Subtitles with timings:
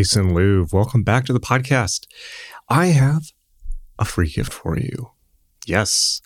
[0.00, 0.72] Jason Louv.
[0.72, 2.06] Welcome back to the podcast.
[2.70, 3.32] I have
[3.98, 5.10] a free gift for you.
[5.66, 6.22] Yes,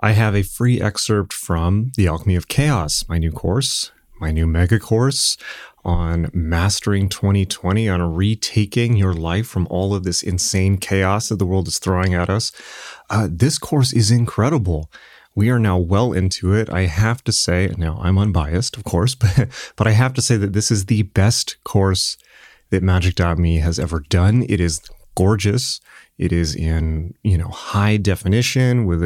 [0.00, 4.46] I have a free excerpt from The Alchemy of Chaos, my new course, my new
[4.46, 5.36] mega course
[5.84, 11.44] on mastering 2020, on retaking your life from all of this insane chaos that the
[11.44, 12.50] world is throwing at us.
[13.10, 14.90] Uh, this course is incredible.
[15.34, 16.72] We are now well into it.
[16.72, 20.38] I have to say, now I'm unbiased, of course, but, but I have to say
[20.38, 22.16] that this is the best course
[22.70, 24.44] that Magick.me has ever done.
[24.48, 24.80] It is
[25.14, 25.80] gorgeous.
[26.18, 29.02] It is in, you know, high definition with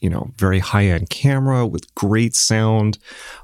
[0.00, 2.98] you know, very high end camera with great sound,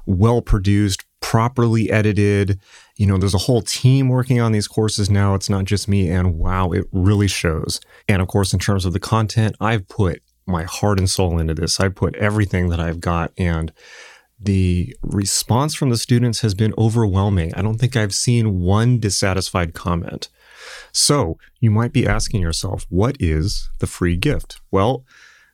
[0.05, 2.59] well produced, properly edited.
[2.97, 5.33] You know, there's a whole team working on these courses now.
[5.33, 6.09] It's not just me.
[6.09, 7.79] And wow, it really shows.
[8.07, 11.53] And of course, in terms of the content, I've put my heart and soul into
[11.53, 11.79] this.
[11.79, 13.31] I put everything that I've got.
[13.37, 13.71] And
[14.39, 17.53] the response from the students has been overwhelming.
[17.55, 20.29] I don't think I've seen one dissatisfied comment.
[20.91, 24.61] So you might be asking yourself, what is the free gift?
[24.71, 25.03] Well,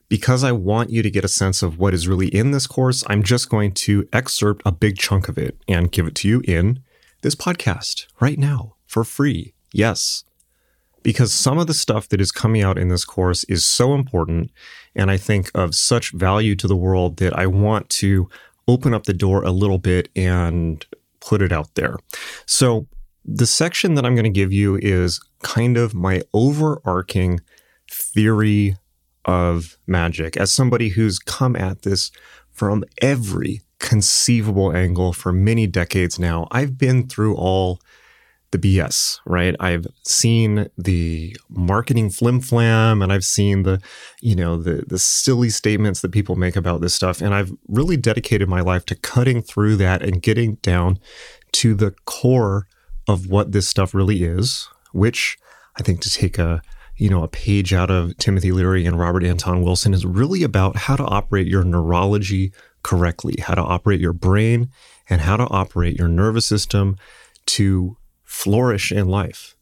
[0.08, 3.02] because I want you to get a sense of what is really in this course,
[3.08, 6.42] I'm just going to excerpt a big chunk of it and give it to you
[6.46, 6.80] in
[7.22, 9.54] this podcast right now for free.
[9.72, 10.22] Yes.
[11.02, 14.50] Because some of the stuff that is coming out in this course is so important
[14.94, 18.28] and I think of such value to the world that I want to
[18.68, 20.84] open up the door a little bit and
[21.20, 21.96] put it out there.
[22.46, 22.86] So,
[23.28, 27.40] the section that I'm going to give you is kind of my overarching
[27.90, 28.76] theory
[29.24, 32.12] of magic as somebody who's come at this
[32.52, 36.46] from every conceivable angle for many decades now.
[36.50, 37.80] I've been through all
[38.52, 39.56] the BS, right?
[39.58, 43.80] I've seen the marketing flim flam and I've seen the,
[44.20, 47.20] you know, the the silly statements that people make about this stuff.
[47.20, 50.98] And I've really dedicated my life to cutting through that and getting down
[51.52, 52.68] to the core
[53.08, 55.38] of what this stuff really is, which
[55.78, 56.62] I think to take a
[56.96, 60.76] you know, a page out of Timothy Leary and Robert Anton Wilson is really about
[60.76, 62.52] how to operate your neurology
[62.82, 64.70] correctly, how to operate your brain
[65.10, 66.96] and how to operate your nervous system
[67.44, 67.96] to
[68.26, 69.56] flourish in life,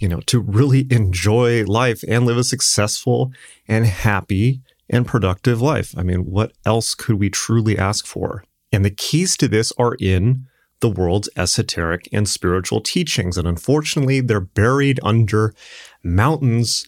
[0.00, 3.32] you know, to really enjoy life and live a successful
[3.68, 5.92] and happy and productive life.
[5.98, 8.44] I mean, what else could we truly ask for?
[8.72, 10.46] And the keys to this are in
[10.80, 13.36] the world's esoteric and spiritual teachings.
[13.36, 15.54] And unfortunately, they're buried under
[16.02, 16.86] mountains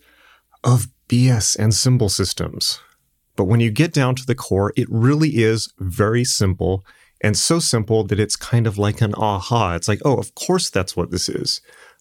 [0.62, 2.80] of BS and symbol systems.
[3.34, 6.84] But when you get down to the core, it really is very simple
[7.20, 9.74] and so simple that it's kind of like an aha.
[9.74, 11.60] It's like, oh, of course that's what this is.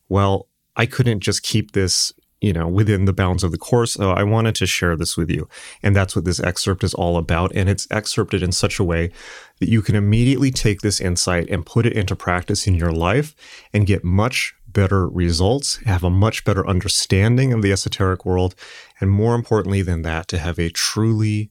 [0.09, 3.93] Well, I couldn't just keep this, you know, within the bounds of the course.
[3.93, 5.49] So I wanted to share this with you.
[5.81, 7.51] And that's what this excerpt is all about.
[7.55, 9.11] And it's excerpted in such a way
[9.59, 13.35] that you can immediately take this insight and put it into practice in your life
[13.73, 18.53] and get much better results, have a much better understanding of the esoteric world,
[19.01, 21.49] and more importantly than that, to have a truly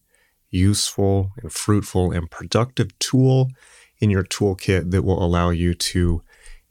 [0.50, 3.50] useful and fruitful and productive tool
[3.98, 6.22] in your toolkit that will allow you to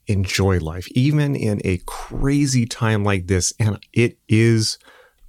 [0.08, 3.54] enjoy life, even in a crazy time like this.
[3.60, 4.78] And it is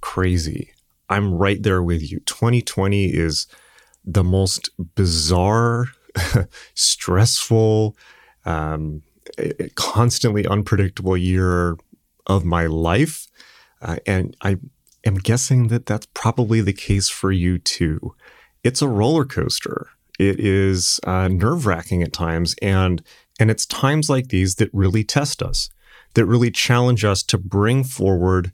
[0.01, 0.71] crazy.
[1.09, 2.19] I'm right there with you.
[2.21, 3.47] 2020 is
[4.05, 5.85] the most bizarre,
[6.75, 7.95] stressful,
[8.45, 9.01] um,
[9.75, 11.77] constantly unpredictable year
[12.25, 13.27] of my life.
[13.81, 14.57] Uh, and I
[15.05, 18.15] am guessing that that's probably the case for you too
[18.67, 19.87] it's a roller coaster.
[20.19, 22.53] It is uh, nerve wracking at times.
[22.61, 23.01] And,
[23.39, 25.69] and it's times like these that really test us,
[26.15, 28.51] that really challenge us to bring forward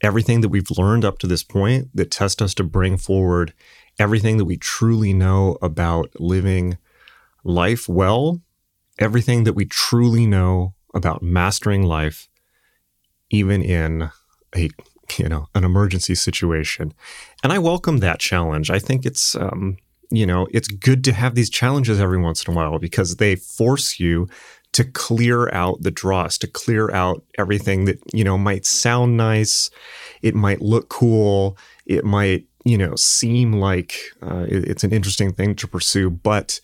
[0.00, 3.54] everything that we've learned up to this point, that test us to bring forward
[4.00, 6.76] everything that we truly know about living
[7.44, 8.40] life well,
[8.98, 12.28] everything that we truly know about mastering life,
[13.30, 14.10] even in
[14.56, 14.70] a
[15.18, 16.92] you know, an emergency situation.
[17.42, 18.70] And I welcome that challenge.
[18.70, 19.76] I think it's, um,
[20.10, 23.36] you know, it's good to have these challenges every once in a while because they
[23.36, 24.28] force you
[24.72, 29.70] to clear out the dross, to clear out everything that, you know, might sound nice.
[30.22, 31.58] It might look cool.
[31.84, 36.60] It might, you know, seem like uh, it's an interesting thing to pursue, but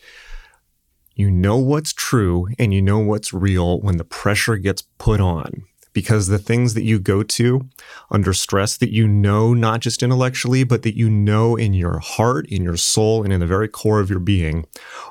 [1.14, 5.64] you know what's true and you know what's real when the pressure gets put on
[5.92, 7.68] because the things that you go to
[8.10, 12.46] under stress that you know not just intellectually but that you know in your heart
[12.48, 14.66] in your soul and in the very core of your being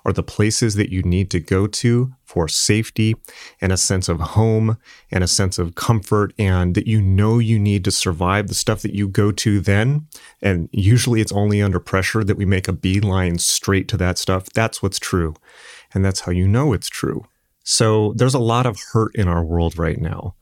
[0.06, 3.16] are the places that you need to go to for safety
[3.62, 4.78] and a sense of home
[5.10, 8.82] and a sense of comfort and that you know you need to survive the stuff
[8.82, 10.06] that you go to then.
[10.42, 14.46] And usually it's only under pressure that we make a beeline straight to that stuff.
[14.54, 15.36] That's what's true.
[15.94, 17.26] And that's how you know it's true.
[17.64, 20.36] So there's a lot of hurt in our world right now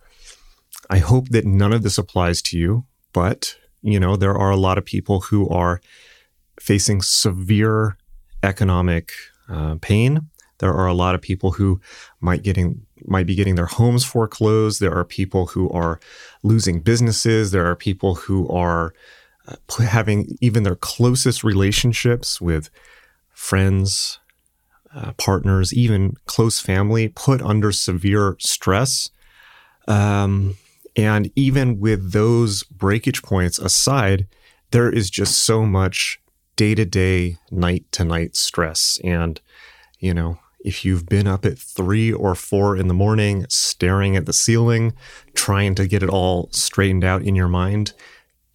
[0.90, 4.58] I hope that none of this applies to you, but you know, there are a
[4.58, 5.80] lot of people who are
[6.60, 7.98] facing severe
[8.44, 9.12] economic
[9.50, 10.30] uh, pain.
[10.60, 11.82] There are a lot of people who
[12.22, 14.80] might getting might be getting their homes foreclosed.
[14.80, 16.00] There are people who are
[16.44, 17.52] losing businesses.
[17.52, 18.94] There are people who are
[19.48, 22.70] uh, having even their closest relationships with
[23.34, 24.20] friends,
[24.96, 29.10] uh, partners, even close family put under severe stress.
[29.88, 30.56] Um,
[30.96, 34.28] and even with those breakage points aside,
[34.72, 36.20] there is just so much
[36.56, 39.00] day to day, night to night stress.
[39.04, 39.40] And,
[40.00, 44.26] you know, if you've been up at three or four in the morning, staring at
[44.26, 44.94] the ceiling,
[45.36, 47.94] trying to get it all straightened out in your mind,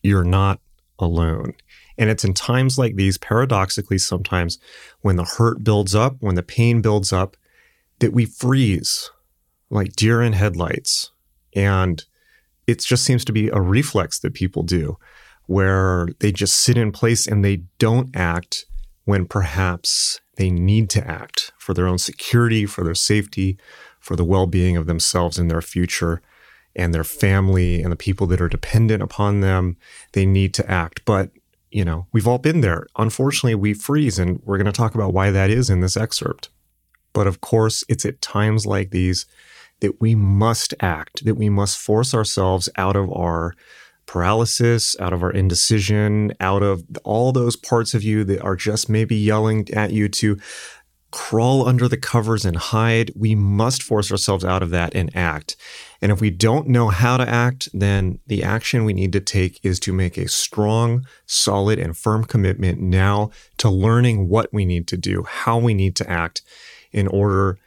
[0.02, 0.60] you're not
[0.98, 1.54] alone.
[1.96, 4.58] And it's in times like these, paradoxically, sometimes
[5.02, 7.36] when the hurt builds up, when the pain builds up,
[7.98, 9.10] that we freeze
[9.68, 11.10] like deer in headlights.
[11.54, 12.04] And
[12.70, 14.96] it just seems to be a reflex that people do
[15.46, 18.66] where they just sit in place and they don't act
[19.04, 23.58] when perhaps they need to act for their own security, for their safety,
[23.98, 26.22] for the well being of themselves and their future
[26.76, 29.76] and their family and the people that are dependent upon them.
[30.12, 31.04] They need to act.
[31.04, 31.30] But,
[31.70, 32.86] you know, we've all been there.
[32.96, 36.48] Unfortunately, we freeze, and we're going to talk about why that is in this excerpt.
[37.12, 39.26] But of course, it's at times like these
[39.80, 43.54] that we must act, that we must force ourselves out of our
[44.06, 48.88] paralysis, out of our indecision, out of all those parts of you that are just
[48.88, 50.36] maybe yelling at you to
[51.12, 53.12] crawl under the covers and hide.
[53.16, 55.56] We must force ourselves out of that and act.
[56.00, 59.60] And if we don't know how to act, then the action we need to take
[59.64, 64.86] is to make a strong, solid, and firm commitment now to learning what we need
[64.88, 66.42] to do, how we need to act
[66.92, 67.58] in order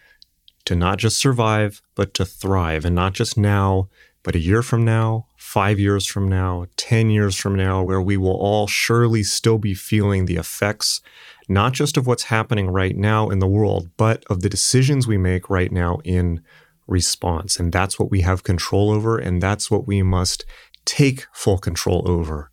[0.66, 2.86] to not just survive, but to thrive.
[2.86, 3.90] And not just now,
[4.24, 8.16] but a year from now, five years from now, 10 years from now, where we
[8.16, 11.02] will all surely still be feeling the effects,
[11.50, 15.18] not just of what's happening right now in the world, but of the decisions we
[15.18, 16.42] make right now in
[16.88, 17.60] response.
[17.60, 20.46] And that's what we have control over, and that's what we must
[20.86, 22.50] take full control over.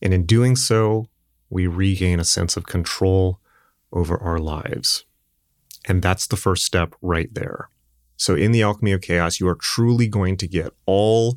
[0.00, 1.08] And in doing so,
[1.50, 3.38] we regain a sense of control
[3.92, 5.04] over our lives.
[5.88, 7.68] And that's the first step right there.
[8.16, 11.36] So, in the alchemy of chaos, you are truly going to get all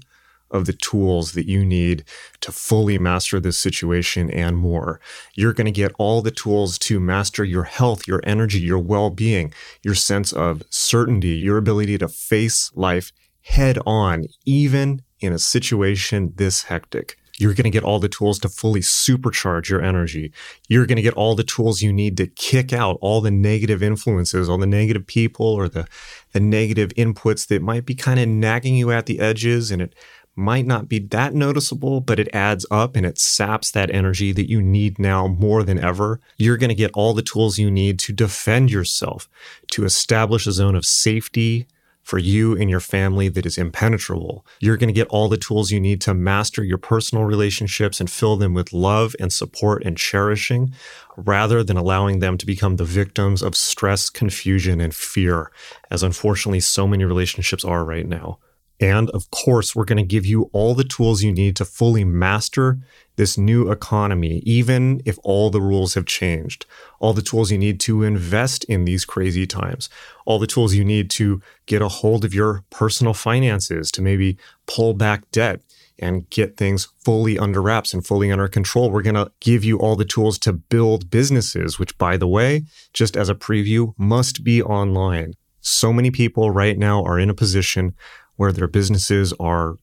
[0.51, 2.03] of the tools that you need
[2.39, 4.99] to fully master this situation and more.
[5.35, 9.09] You're going to get all the tools to master your health, your energy, your well
[9.09, 13.11] being, your sense of certainty, your ability to face life
[13.41, 17.17] head on, even in a situation this hectic.
[17.37, 20.31] You're going to get all the tools to fully supercharge your energy.
[20.67, 23.83] You're going to get all the tools you need to kick out all the negative
[23.83, 25.87] influences, all the negative people or the,
[26.31, 29.69] the negative inputs that might be kind of nagging you at the edges.
[29.69, 29.93] And it
[30.35, 34.49] might not be that noticeable, but it adds up and it saps that energy that
[34.49, 36.19] you need now more than ever.
[36.37, 39.29] You're going to get all the tools you need to defend yourself,
[39.71, 41.67] to establish a zone of safety
[42.05, 44.45] for you and your family that is impenetrable.
[44.59, 48.09] You're going to get all the tools you need to master your personal relationships and
[48.09, 50.71] fill them with love and support and cherishing
[51.17, 55.51] rather than allowing them to become the victims of stress, confusion, and fear,
[55.89, 58.37] as unfortunately so many relationships are right now.
[58.79, 62.03] And of course, we're going to give you all the tools you need to fully
[62.03, 62.79] master
[63.15, 66.65] this new economy, even if all the rules have changed.
[66.99, 69.89] All the tools you need to invest in these crazy times.
[70.25, 74.37] All the tools you need to get a hold of your personal finances, to maybe
[74.67, 75.61] pull back debt
[75.97, 78.91] and get things fully under wraps and fully under control.
[78.91, 82.65] We're going to give you all the tools to build businesses, which, by the way,
[82.91, 85.35] just as a preview, must be online.
[85.61, 87.95] So many people right now are in a position
[88.35, 89.77] where their businesses are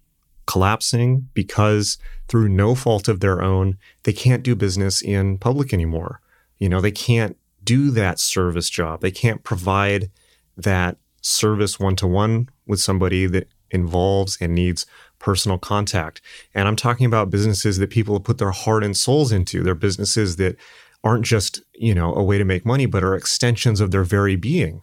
[0.47, 6.21] collapsing because through no fault of their own, they can't do business in public anymore.
[6.59, 9.01] You know, they can't do that service job.
[9.01, 10.11] They can't provide
[10.57, 14.85] that service one to one with somebody that involves and needs
[15.19, 16.21] personal contact.
[16.55, 19.63] And I'm talking about businesses that people have put their heart and souls into.
[19.63, 20.57] They're businesses that
[21.05, 24.37] aren't just, you know, a way to make money, but are extensions of their very
[24.37, 24.83] being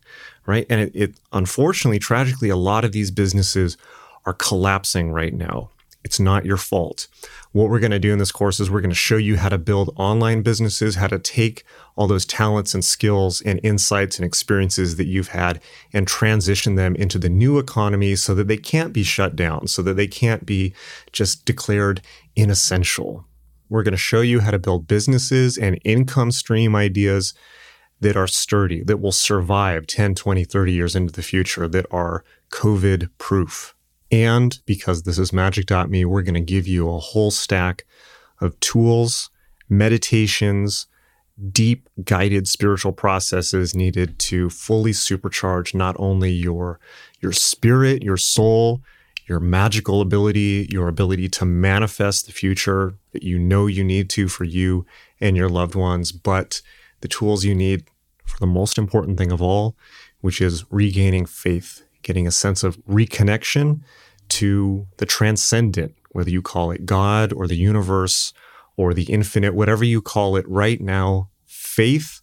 [0.50, 0.66] right?
[0.68, 3.78] And it, it unfortunately, tragically, a lot of these businesses
[4.26, 5.70] are collapsing right now.
[6.04, 7.08] It's not your fault.
[7.52, 9.50] What we're going to do in this course is we're going to show you how
[9.50, 11.64] to build online businesses, how to take
[11.96, 15.62] all those talents and skills and insights and experiences that you've had
[15.94, 19.84] and transition them into the new economy so that they can't be shut down, so
[19.84, 20.74] that they can't be
[21.12, 22.02] just declared
[22.36, 23.26] inessential.
[23.70, 27.34] We're going to show you how to build businesses and income stream ideas
[28.02, 32.24] that are sturdy, that will survive 10, 20, 30 years into the future, that are
[32.50, 33.76] COVID proof.
[34.12, 37.86] And because this is magick.me, we're going to give you a whole stack
[38.42, 39.30] of tools,
[39.68, 40.88] meditations,
[41.52, 46.80] deep guided spiritual processes needed to fully supercharge not only your
[47.22, 48.82] your spirit, your soul,
[49.30, 54.28] your magical ability, your ability to manifest the future that you know you need to
[54.28, 54.86] for you
[55.22, 56.62] and your loved ones, but
[57.02, 57.84] the tools you need
[58.26, 59.78] for the most important thing of all,
[60.22, 63.82] which is regaining faith, getting a sense of reconnection
[64.30, 68.34] to the transcendent, whether you call it God or the universe
[68.78, 72.22] or the infinite, whatever you call it right now, faith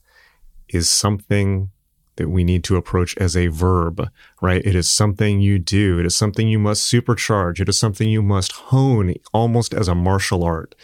[0.69, 1.71] is something
[2.17, 4.09] that we need to approach as a verb,
[4.41, 4.65] right?
[4.65, 5.99] It is something you do.
[5.99, 7.61] It is something you must supercharge.
[7.61, 10.75] It is something you must hone almost as a martial art,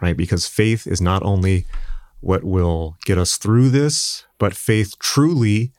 [0.00, 0.16] right?
[0.16, 1.66] Because faith is not only
[2.20, 5.72] what will get us through this, but faith truly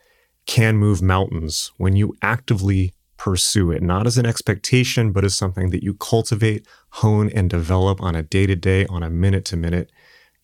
[0.45, 5.69] can move mountains when you actively pursue it, not as an expectation, but as something
[5.71, 9.57] that you cultivate, hone, and develop on a day to day, on a minute to
[9.57, 9.89] minute,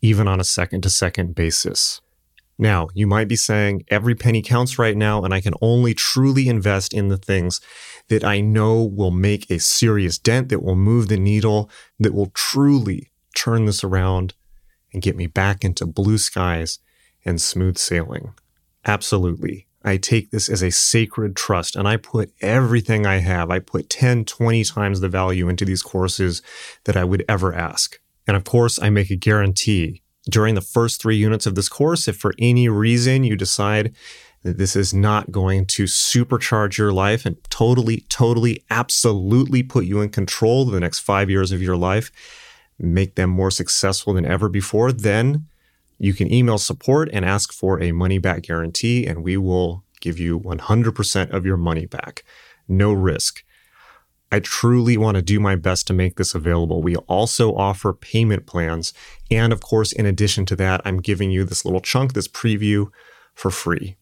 [0.02, 2.02] even on a second to second basis.
[2.62, 6.48] Now, you might be saying every penny counts right now, and I can only truly
[6.48, 7.60] invest in the things
[8.10, 12.32] that I know will make a serious dent, that will move the needle, that will
[12.36, 14.36] truly turn this around
[14.94, 16.78] and get me back into blue skies
[17.26, 18.36] and smooth sailing.
[18.86, 19.66] Absolutely.
[19.84, 23.90] I take this as a sacred trust and I put everything I have, I put
[23.90, 26.44] 10, 20 times the value into these courses
[26.84, 28.00] that I would ever ask.
[28.28, 32.08] And of course, I make a guarantee during the first three units of this course,
[32.08, 33.94] if for any reason you decide
[34.44, 40.02] that this is not going to supercharge your life and totally, totally, absolutely put you
[40.02, 42.12] in control the next five years of your life,
[42.80, 45.46] make them more successful than ever before, then
[46.00, 50.18] you can email support and ask for a money back guarantee, and we will give
[50.18, 52.24] you 100% of your money back.
[52.68, 53.44] No risk.
[54.32, 56.82] I truly want to do my best to make this available.
[56.82, 58.94] We also offer payment plans.
[59.30, 62.88] And of course, in addition to that, I'm giving you this little chunk, this preview
[63.34, 63.98] for free.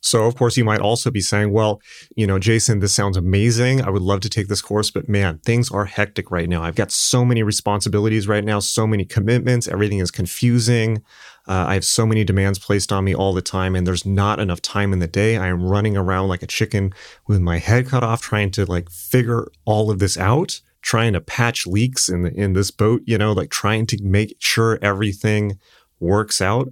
[0.00, 1.80] So, of course, you might also be saying, well,
[2.14, 3.82] you know, Jason, this sounds amazing.
[3.82, 6.62] I would love to take this course, but man, things are hectic right now.
[6.62, 9.66] I've got so many responsibilities right now, so many commitments.
[9.66, 11.02] Everything is confusing.
[11.48, 14.38] Uh, I have so many demands placed on me all the time, and there's not
[14.38, 15.38] enough time in the day.
[15.38, 16.92] I am running around like a chicken
[17.26, 21.22] with my head cut off, trying to like figure all of this out, trying to
[21.22, 23.00] patch leaks in the, in this boat.
[23.06, 25.58] You know, like trying to make sure everything
[25.98, 26.70] works out.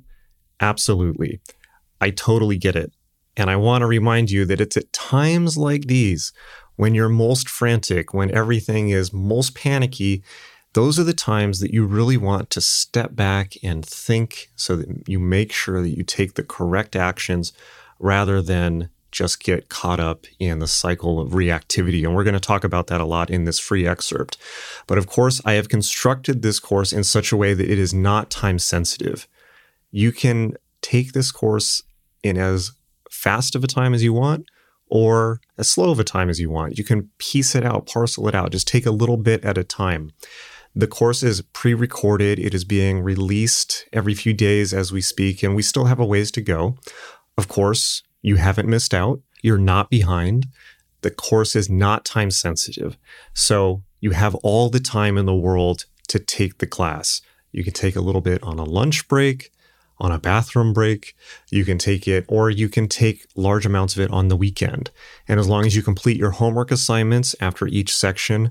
[0.61, 1.41] Absolutely,
[1.99, 2.93] I totally get it.
[3.35, 6.33] And I want to remind you that it's at times like these
[6.77, 10.23] when you're most frantic, when everything is most panicky,
[10.77, 15.09] those are the times that you really want to step back and think so that
[15.09, 17.55] you make sure that you take the correct actions
[17.99, 22.05] rather than just get caught up in the cycle of reactivity.
[22.05, 24.37] And we're going to talk about that a lot in this free excerpt.
[24.87, 27.95] But of course, I have constructed this course in such a way that it is
[27.95, 29.27] not time sensitive.
[29.91, 31.85] You can take this course
[32.23, 32.73] in as
[33.11, 34.51] fast of a time as you want
[34.89, 36.77] or as slow of a time as you want.
[36.77, 39.65] You can piece it out, parcel it out, just take a little bit at a
[39.65, 40.13] time.
[40.79, 45.43] The course is pre recorded, it is being released every few days as we speak,
[45.43, 46.77] and we still have a ways to go.
[47.39, 50.49] Of course, you haven't missed out, you're not behind.
[51.01, 52.99] The course is not time sensitive.
[53.33, 57.23] So you have all the time in the world to take the class.
[57.53, 59.51] You can take a little bit on a lunch break
[59.99, 61.15] on a bathroom break.
[61.51, 64.91] You can take it, or you can take large amounts of it on the weekend.
[65.27, 68.51] And as long as you complete your homework assignments after each section,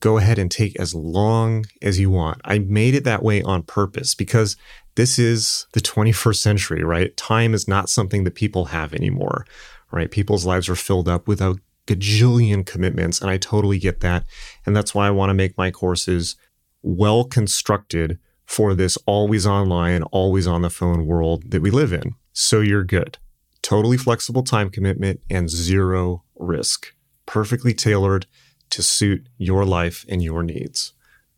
[0.00, 2.40] go ahead and take as long as you want.
[2.44, 4.56] I made it that way on purpose because
[4.94, 7.16] this is the 21st century, right?
[7.16, 9.46] Time is not something that people have anymore,
[9.90, 10.10] right?
[10.10, 14.24] People's lives are filled up with a gajillion commitments, and I totally get that.
[14.64, 16.36] And that's why I want to make my courses
[16.82, 22.14] well constructed for this always online, always on the phone world that we live in.
[22.32, 23.18] So you're good.
[23.62, 26.94] Totally flexible time commitment and zero risk.
[27.26, 28.26] Perfectly tailored
[28.70, 30.92] to suit your life and your needs.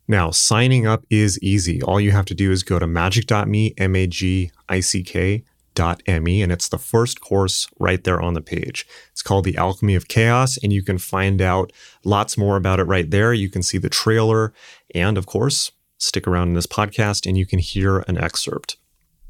[0.07, 1.81] Now, signing up is easy.
[1.81, 5.43] All you have to do is go to magick.me, M A G I C K
[5.75, 8.85] dot me, and it's the first course right there on the page.
[9.11, 11.71] It's called The Alchemy of Chaos, and you can find out
[12.03, 13.33] lots more about it right there.
[13.33, 14.51] You can see the trailer,
[14.95, 18.77] and of course, stick around in this podcast and you can hear an excerpt.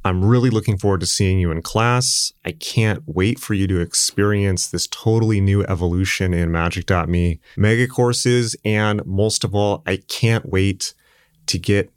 [0.09, 2.33] I'm really looking forward to seeing you in class.
[2.43, 8.55] I can't wait for you to experience this totally new evolution in magick.me mega courses.
[8.65, 10.95] And most of all, I can't wait
[11.45, 11.91] to get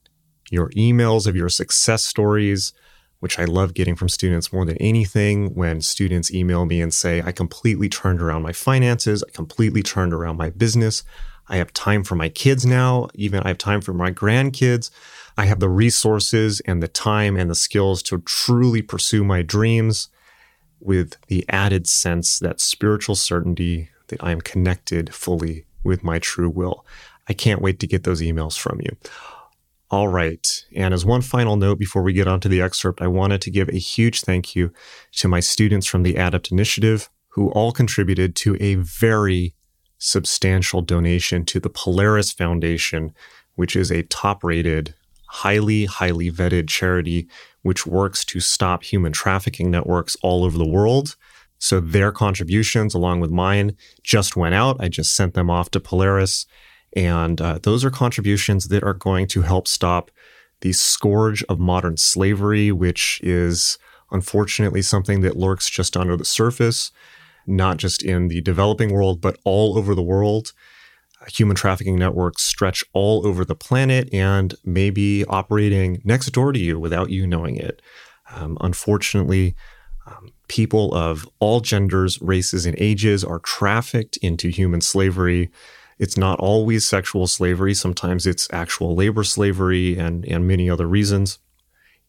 [0.51, 2.75] your emails of your success stories
[3.21, 7.23] which I love getting from students more than anything when students email me and say,
[7.23, 11.05] I completely turned around my finances, I completely turned around my business.
[11.49, 14.91] I have time for my kids now, even I have time for my grandkids.
[15.37, 20.09] I have the resources and the time and the skills to truly pursue my dreams
[20.81, 26.51] with the added sense that spiritual certainty that I am connected fully with my true
[26.51, 26.85] will.
[27.29, 28.97] I can't wait to get those emails from you.
[29.91, 30.65] All right.
[30.75, 33.51] And as one final note before we get on to the excerpt, I wanted to
[33.51, 34.73] give a huge thank you
[35.13, 39.55] to my students from the Adept Initiative who all contributed to a very
[39.99, 43.15] substantial donation to the Polaris Foundation,
[43.55, 44.95] which is a top rated,
[45.33, 47.27] highly, highly vetted charity
[47.63, 51.17] which works to stop human trafficking networks all over the world.
[51.59, 54.77] So their contributions, along with mine, just went out.
[54.81, 56.45] I just sent them off to Polaris.
[56.95, 60.11] And uh, those are contributions that are going to help stop
[60.61, 63.79] the scourge of modern slavery, which is
[64.11, 66.91] unfortunately something that lurks just under the surface,
[67.47, 70.53] not just in the developing world, but all over the world.
[71.29, 76.59] Human trafficking networks stretch all over the planet and may be operating next door to
[76.59, 77.81] you without you knowing it.
[78.35, 79.55] Um, unfortunately,
[80.07, 85.51] um, people of all genders, races, and ages are trafficked into human slavery
[86.03, 87.75] it's not always sexual slavery.
[87.75, 91.39] Sometimes it's actual labor slavery and, and many other reasons.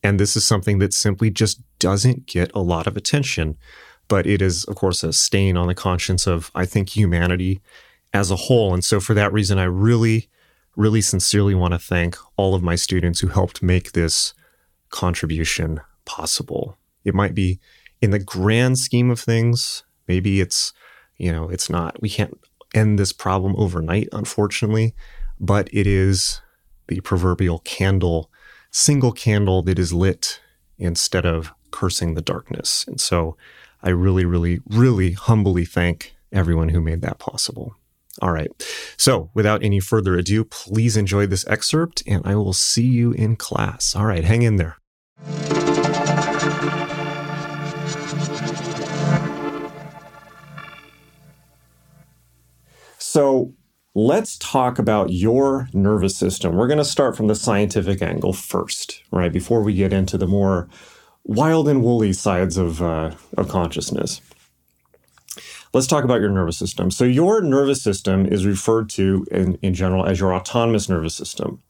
[0.01, 3.55] And this is something that simply just doesn't get a lot of attention.
[4.07, 7.61] But it is, of course, a stain on the conscience of, I think, humanity
[8.13, 8.73] as a whole.
[8.73, 10.29] And so, for that reason, I really,
[10.75, 14.33] really sincerely want to thank all of my students who helped make this
[14.89, 16.77] contribution possible.
[17.03, 17.59] It might be
[18.01, 20.73] in the grand scheme of things, maybe it's,
[21.17, 22.37] you know, it's not, we can't
[22.73, 24.93] end this problem overnight, unfortunately,
[25.39, 26.41] but it is
[26.87, 28.29] the proverbial candle,
[28.71, 30.41] single candle that is lit
[30.77, 32.85] instead of cursing the darkness.
[32.87, 33.37] And so
[33.81, 37.75] I really, really, really humbly thank everyone who made that possible.
[38.21, 38.49] All right.
[38.97, 43.35] So without any further ado, please enjoy this excerpt and I will see you in
[43.35, 43.95] class.
[43.95, 44.23] All right.
[44.23, 44.77] Hang in there.
[52.97, 53.53] So
[53.93, 56.55] let's talk about your nervous system.
[56.55, 59.31] We're going to start from the scientific angle first, right?
[59.31, 60.67] Before we get into the more
[61.23, 64.19] wild and woolly sides of, uh, of consciousness.
[65.73, 66.91] Let's talk about your nervous system.
[66.91, 71.63] So, your nervous system is referred to in, in general as your autonomous nervous system.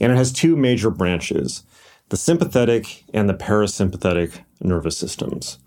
[0.00, 1.62] And it has two major branches
[2.08, 5.58] the sympathetic and the parasympathetic nervous systems.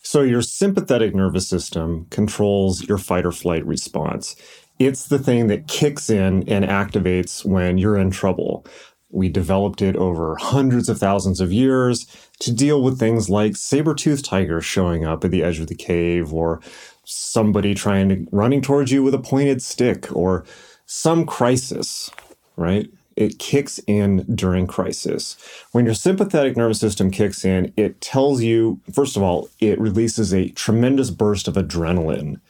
[0.00, 4.36] So, your sympathetic nervous system controls your fight or flight response.
[4.78, 8.64] It's the thing that kicks in and activates when you're in trouble.
[9.10, 12.06] We developed it over hundreds of thousands of years
[12.40, 16.32] to deal with things like saber-toothed tigers showing up at the edge of the cave
[16.32, 16.60] or
[17.10, 20.44] somebody trying to running towards you with a pointed stick or
[20.86, 22.10] some crisis,
[22.56, 22.88] right?
[23.18, 25.36] it kicks in during crisis.
[25.72, 30.32] When your sympathetic nervous system kicks in, it tells you, first of all, it releases
[30.32, 32.40] a tremendous burst of adrenaline.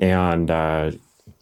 [0.00, 0.90] And uh,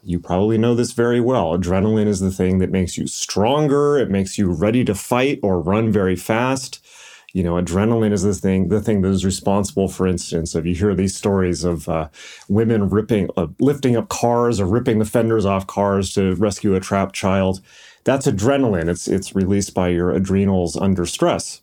[0.02, 1.58] you probably know this very well.
[1.58, 5.62] Adrenaline is the thing that makes you stronger, it makes you ready to fight or
[5.62, 6.84] run very fast.
[7.34, 10.74] You know, adrenaline is the thing, the thing that is responsible, for instance, if you
[10.74, 12.08] hear these stories of uh,
[12.48, 16.80] women ripping, uh, lifting up cars or ripping the fenders off cars to rescue a
[16.80, 17.60] trapped child
[18.08, 18.88] that's adrenaline.
[18.88, 21.60] It's it's released by your adrenals under stress.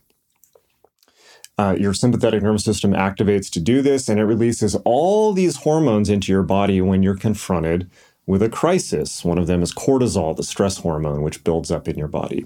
[1.58, 6.08] Uh, your sympathetic nervous system activates to do this, and it releases all these hormones
[6.08, 7.90] into your body when you're confronted
[8.28, 9.26] with a crisis.
[9.26, 12.46] One of them is cortisol, the stress hormone, which builds up in your body.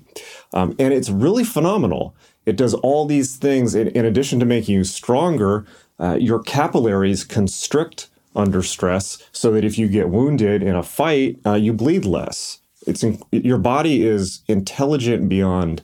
[0.54, 2.16] Um, and it's really phenomenal.
[2.50, 5.66] It does all these things in, in addition to making you stronger.
[6.00, 11.40] Uh, your capillaries constrict under stress so that if you get wounded in a fight,
[11.46, 15.82] uh, you bleed less it's in, your body is intelligent beyond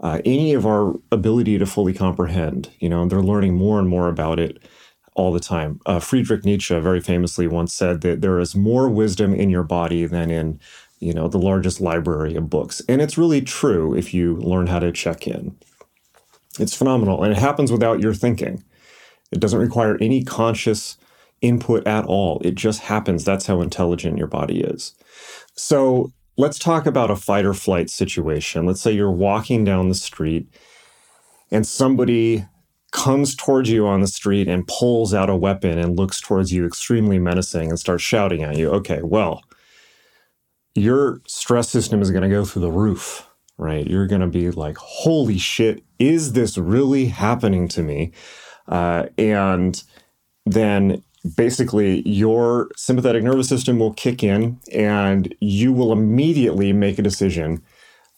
[0.00, 2.70] uh, any of our ability to fully comprehend.
[2.78, 4.58] You know, they're learning more and more about it
[5.14, 5.80] all the time.
[5.86, 10.06] Uh, Friedrich Nietzsche very famously once said that there is more wisdom in your body
[10.06, 10.60] than in,
[10.98, 14.80] you know, the largest library of books, and it's really true if you learn how
[14.80, 15.56] to check in.
[16.58, 18.62] It's phenomenal, and it happens without your thinking.
[19.32, 20.96] It doesn't require any conscious
[21.40, 22.40] input at all.
[22.44, 23.24] It just happens.
[23.24, 24.94] That's how intelligent your body is.
[25.56, 28.66] So Let's talk about a fight or flight situation.
[28.66, 30.48] Let's say you're walking down the street
[31.52, 32.44] and somebody
[32.90, 36.66] comes towards you on the street and pulls out a weapon and looks towards you
[36.66, 38.68] extremely menacing and starts shouting at you.
[38.70, 39.44] Okay, well,
[40.74, 43.86] your stress system is going to go through the roof, right?
[43.86, 48.12] You're going to be like, holy shit, is this really happening to me?
[48.66, 49.82] Uh, and
[50.46, 51.02] then
[51.36, 57.62] basically your sympathetic nervous system will kick in and you will immediately make a decision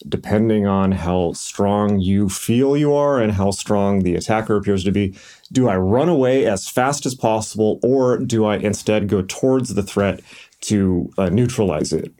[0.08, 4.92] depending on how strong you feel you are and how strong the attacker appears to
[4.92, 5.16] be.
[5.52, 9.82] Do I run away as fast as possible or do I instead go towards the
[9.82, 10.20] threat
[10.62, 12.12] to uh, neutralize it?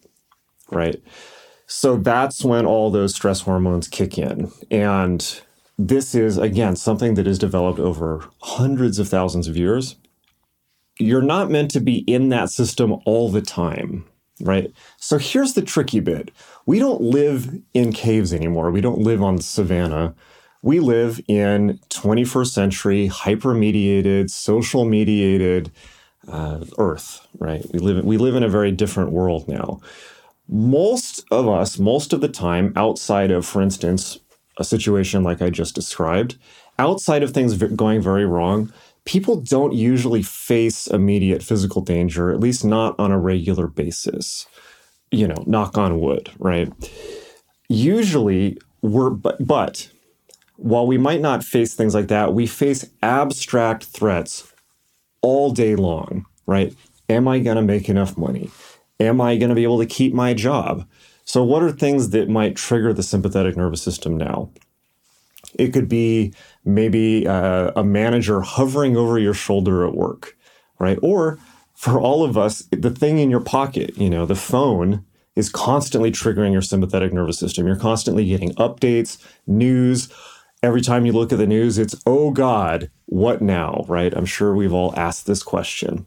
[0.70, 1.02] Right.
[1.66, 4.52] So that's when all those stress hormones kick in.
[4.70, 5.40] And
[5.79, 9.96] this is, again, something that is developed over hundreds of thousands of years.
[10.98, 14.07] You're not meant to be in that system all the time,
[14.40, 14.72] right?
[14.96, 16.31] So here's the tricky bit
[16.64, 20.14] we don't live in caves anymore, we don't live on savannah.
[20.62, 25.70] We live in 21st century, hyper mediated, social mediated
[26.26, 27.64] uh, Earth, right?
[27.72, 29.81] We live, we live in a very different world now
[30.49, 34.21] most of us, most of the time, outside of, for instance,
[34.59, 36.37] a situation like I just described,
[36.79, 38.73] outside of things going very wrong,
[39.05, 44.47] people don't usually face immediate physical danger, at least not on a regular basis.
[45.11, 46.73] You know, knock on wood, right?
[47.69, 49.89] Usually, we're, but, but
[50.57, 54.53] while we might not face things like that, we face abstract threats
[55.23, 56.75] all day long, right?
[57.09, 58.51] Am I going to make enough money?
[58.99, 60.87] Am I going to be able to keep my job?
[61.25, 64.51] So, what are things that might trigger the sympathetic nervous system now?
[65.59, 66.33] It could be
[66.65, 70.37] maybe uh, a manager hovering over your shoulder at work,
[70.79, 70.99] right?
[71.03, 71.39] Or
[71.75, 75.05] for all of us, the thing in your pocket, you know, the phone
[75.35, 77.67] is constantly triggering your sympathetic nervous system.
[77.67, 80.09] You're constantly getting updates, news.
[80.63, 84.15] Every time you look at the news, it's, oh God, what now, right?
[84.17, 86.07] I'm sure we've all asked this question.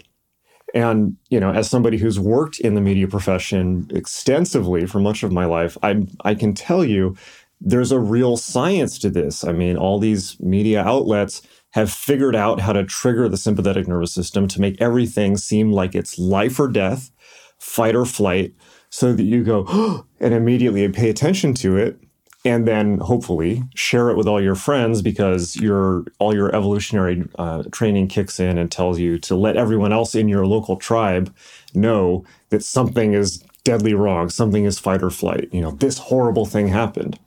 [0.73, 5.32] And, you know, as somebody who's worked in the media profession extensively for much of
[5.32, 7.15] my life, I, I can tell you
[7.62, 9.43] there's a real science to this.
[9.43, 14.13] I mean, all these media outlets have figured out how to trigger the sympathetic nervous
[14.13, 17.12] system to make everything seem like it's life or death,
[17.58, 18.53] fight or flight,
[18.89, 21.99] so that you go and immediately pay attention to it
[22.45, 27.63] and then hopefully share it with all your friends because your all your evolutionary uh,
[27.71, 31.34] training kicks in and tells you to let everyone else in your local tribe
[31.73, 35.49] know that something is deadly wrong something is fight or flight.
[35.52, 37.19] You know this horrible thing happened.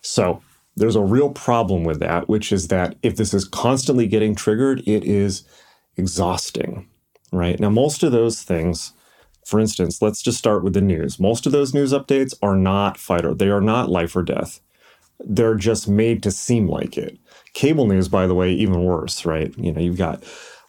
[0.00, 0.42] So
[0.76, 4.80] there's a real problem with that which is that if this is constantly getting triggered
[4.86, 5.44] it is
[5.96, 6.88] exhausting
[7.32, 7.58] right?
[7.58, 8.92] Now most of those things
[9.44, 11.18] for instance, let's just start with the news.
[11.18, 14.60] Most of those news updates are not fighter, they are not life or death.
[15.20, 17.18] They're just made to seem like it.
[17.54, 19.56] Cable news, by the way, even worse, right?
[19.56, 20.24] You know, you've got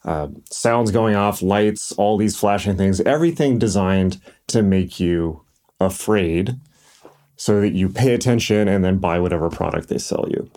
[0.05, 5.43] uh, sounds going off, lights, all these flashing things, everything designed to make you
[5.79, 6.55] afraid
[7.36, 10.49] so that you pay attention and then buy whatever product they sell you.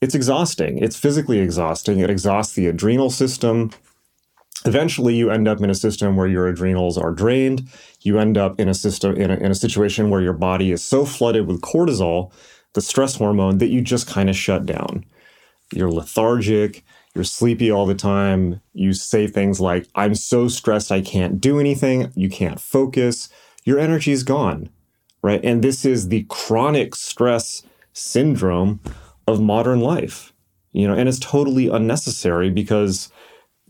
[0.00, 0.78] It's exhausting.
[0.78, 2.00] It's physically exhausting.
[2.00, 3.70] It exhausts the adrenal system,
[4.64, 7.68] eventually you end up in a system where your adrenals are drained.
[8.02, 10.82] You end up in a system in a, in a situation where your body is
[10.82, 12.32] so flooded with cortisol
[12.74, 15.04] the stress hormone that you just kind of shut down.
[15.72, 18.62] You're lethargic you're sleepy all the time.
[18.72, 23.28] You say things like i'm so stressed i can't do anything you can't focus.
[23.64, 24.70] Your energy is gone
[25.22, 25.40] right?
[25.44, 28.80] And this is the chronic stress syndrome
[29.28, 30.32] of modern life
[30.72, 33.10] you know and it's totally unnecessary because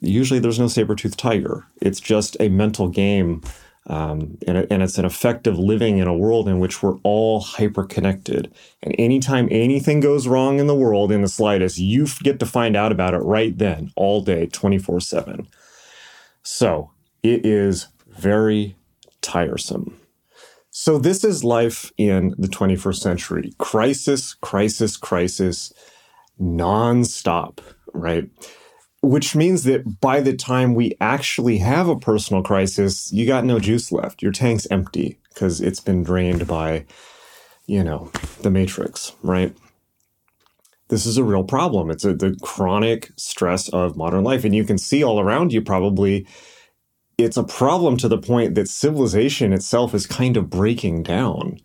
[0.02, 1.64] usually there's no saber-toothed tiger.
[1.80, 3.42] It's just a mental game.
[3.88, 7.84] Um, and, and it's an effective living in a world in which we're all hyper
[7.84, 8.52] connected.
[8.82, 12.76] And anytime anything goes wrong in the world in the slightest, you get to find
[12.76, 15.48] out about it right then, all day, 24 7.
[16.44, 18.76] So it is very
[19.20, 19.98] tiresome.
[20.74, 25.70] So, this is life in the 21st century crisis, crisis, crisis,
[26.40, 27.58] nonstop,
[27.92, 28.30] right?
[29.02, 33.58] Which means that by the time we actually have a personal crisis, you got no
[33.58, 34.22] juice left.
[34.22, 36.86] Your tank's empty because it's been drained by,
[37.66, 38.10] you know,
[38.42, 39.54] the matrix, right?
[40.88, 41.90] This is a real problem.
[41.90, 44.44] It's a, the chronic stress of modern life.
[44.44, 46.26] And you can see all around you probably
[47.18, 51.58] it's a problem to the point that civilization itself is kind of breaking down,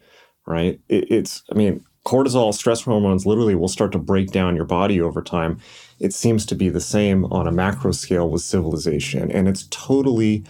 [0.45, 0.80] right?
[0.89, 5.02] It, it's, I mean, cortisol, stress hormones literally will start to break down your body
[5.02, 5.60] over time.
[6.00, 10.46] It seems to be the same on a macro scale with civilization, and it's totally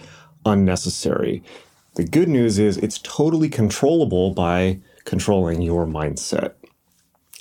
[0.46, 1.42] unnecessary.
[1.96, 6.52] The good news is it's totally controllable by controlling your mindset.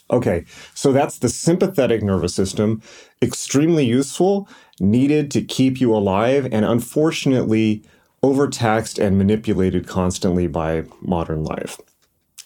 [0.09, 2.81] Okay, so that's the sympathetic nervous system,
[3.21, 4.49] extremely useful,
[4.79, 7.83] needed to keep you alive, and unfortunately
[8.23, 11.77] overtaxed and manipulated constantly by modern life.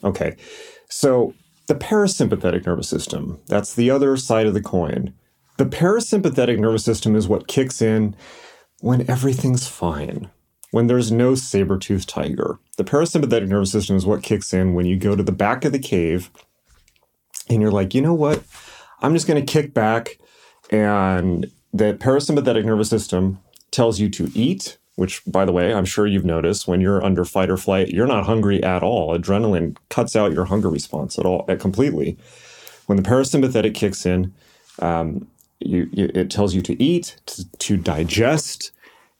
[0.03, 0.35] Okay,
[0.89, 1.33] So,
[1.71, 5.13] the parasympathetic nervous system, that's the other side of the coin.
[5.55, 8.13] The parasympathetic nervous system is what kicks in
[8.81, 10.29] when everything's fine,
[10.71, 12.59] when there's no saber toothed tiger.
[12.75, 15.71] The parasympathetic nervous system is what kicks in when you go to the back of
[15.71, 16.29] the cave
[17.49, 18.43] and you're like, you know what?
[19.01, 20.19] I'm just going to kick back.
[20.71, 23.39] And the parasympathetic nervous system
[23.71, 27.25] tells you to eat, which, by the way, I'm sure you've noticed when you're under
[27.25, 29.17] fight or flight, you're not hungry at all.
[29.17, 32.17] Adrenaline cuts out your hunger response at all, completely.
[32.87, 34.33] When the parasympathetic kicks in,
[34.79, 35.27] um,
[35.59, 38.71] you, you, it tells you to eat, to, to digest,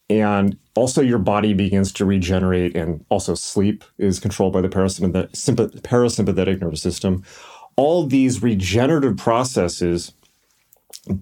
[0.09, 2.75] and also your body begins to regenerate.
[2.75, 7.23] And also, sleep is controlled by the parasympathetic, parasympathetic nervous system.
[7.77, 10.13] All these regenerative processes,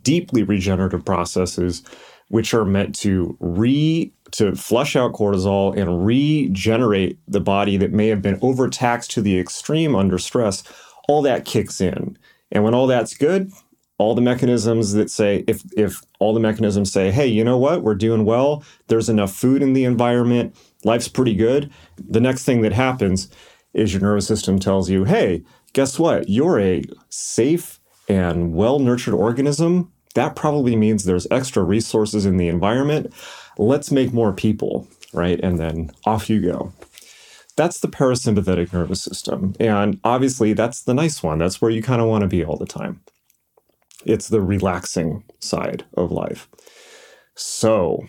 [0.01, 1.83] deeply regenerative processes,
[2.29, 8.07] which are meant to re to flush out cortisol and regenerate the body that may
[8.07, 10.63] have been overtaxed to the extreme under stress,
[11.07, 12.17] all that kicks in.
[12.51, 13.51] And when all that's good,
[13.97, 17.83] all the mechanisms that say if if all the mechanisms say, "Hey, you know what?
[17.83, 18.63] We're doing well.
[18.87, 20.55] There's enough food in the environment.
[20.83, 23.29] Life's pretty good." The next thing that happens
[23.73, 26.29] is your nervous system tells you, "Hey, guess what?
[26.29, 33.13] You're a safe and well-nurtured organism that probably means there's extra resources in the environment.
[33.59, 35.37] Let's make more people, right?
[35.43, 36.71] And then off you go.
[37.57, 39.53] That's the parasympathetic nervous system.
[39.59, 41.39] And obviously, that's the nice one.
[41.39, 43.01] That's where you kind of want to be all the time.
[44.05, 46.47] It's the relaxing side of life.
[47.35, 48.07] So,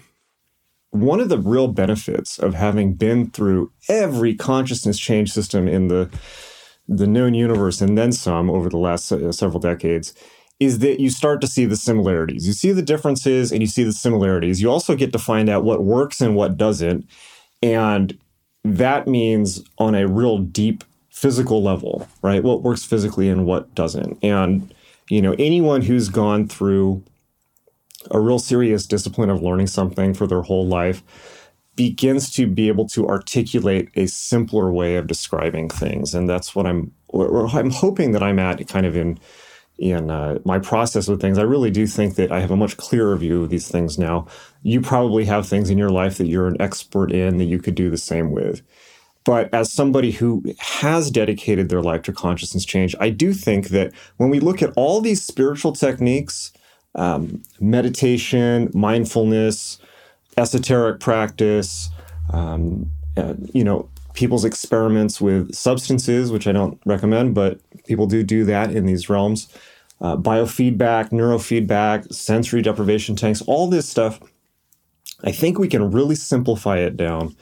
[0.91, 6.11] one of the real benefits of having been through every consciousness change system in the
[6.89, 10.13] the known universe and then some over the last uh, several decades
[10.61, 12.47] is that you start to see the similarities.
[12.47, 14.61] You see the differences and you see the similarities.
[14.61, 17.09] You also get to find out what works and what doesn't.
[17.63, 18.17] And
[18.63, 22.43] that means on a real deep physical level, right?
[22.43, 24.19] What works physically and what doesn't.
[24.23, 24.73] And,
[25.09, 27.03] you know, anyone who's gone through
[28.11, 31.03] a real serious discipline of learning something for their whole life
[31.75, 36.15] begins to be able to articulate a simpler way of describing things.
[36.15, 39.19] And that's what I'm, I'm hoping that I'm at kind of in
[39.81, 42.77] in uh, my process with things, I really do think that I have a much
[42.77, 44.27] clearer view of these things now.
[44.63, 47.75] You probably have things in your life that you're an expert in that you could
[47.75, 48.61] do the same with.
[49.25, 53.93] But as somebody who has dedicated their life to consciousness change, I do think that
[54.19, 56.53] when we look at all these spiritual techniques,
[56.95, 59.79] um, meditation, mindfulness,
[60.37, 61.89] esoteric practice,
[62.33, 68.23] um, uh, you know, people's experiments with substances, which I don't recommend, but people do
[68.23, 69.49] do that in these realms
[70.01, 74.21] uh, biofeedback, neurofeedback, sensory deprivation tanks, all this stuff.
[75.23, 77.37] I think we can really simplify it down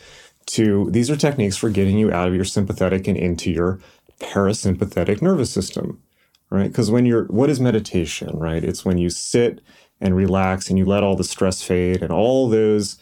[0.46, 3.78] to these are techniques for getting you out of your sympathetic and into your
[4.20, 6.02] parasympathetic nervous system,
[6.50, 6.68] right?
[6.68, 8.64] Because when you're, what is meditation, right?
[8.64, 9.60] It's when you sit
[10.00, 12.98] and relax and you let all the stress fade and all those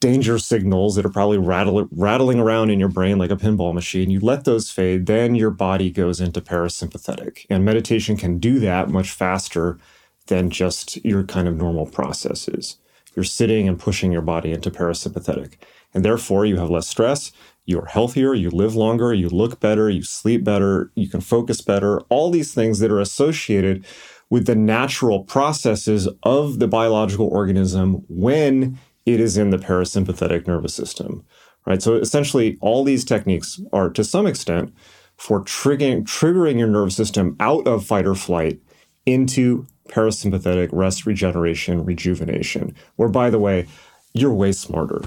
[0.00, 4.10] danger signals that are probably rattle, rattling around in your brain like a pinball machine.
[4.10, 7.46] You let those fade, then your body goes into parasympathetic.
[7.50, 9.78] And meditation can do that much faster
[10.26, 12.78] than just your kind of normal processes.
[13.16, 15.54] You're sitting and pushing your body into parasympathetic.
[15.92, 17.32] And therefore, you have less stress,
[17.64, 22.00] you're healthier, you live longer, you look better, you sleep better, you can focus better.
[22.02, 23.84] All these things that are associated
[24.30, 28.78] with the natural processes of the biological organism when
[29.14, 31.24] it is in the parasympathetic nervous system,
[31.66, 31.82] right?
[31.82, 34.74] So essentially, all these techniques are to some extent
[35.16, 38.60] for triggering, triggering your nervous system out of fight or flight
[39.06, 43.66] into parasympathetic rest, regeneration, rejuvenation, where, by the way,
[44.14, 45.02] you're way smarter,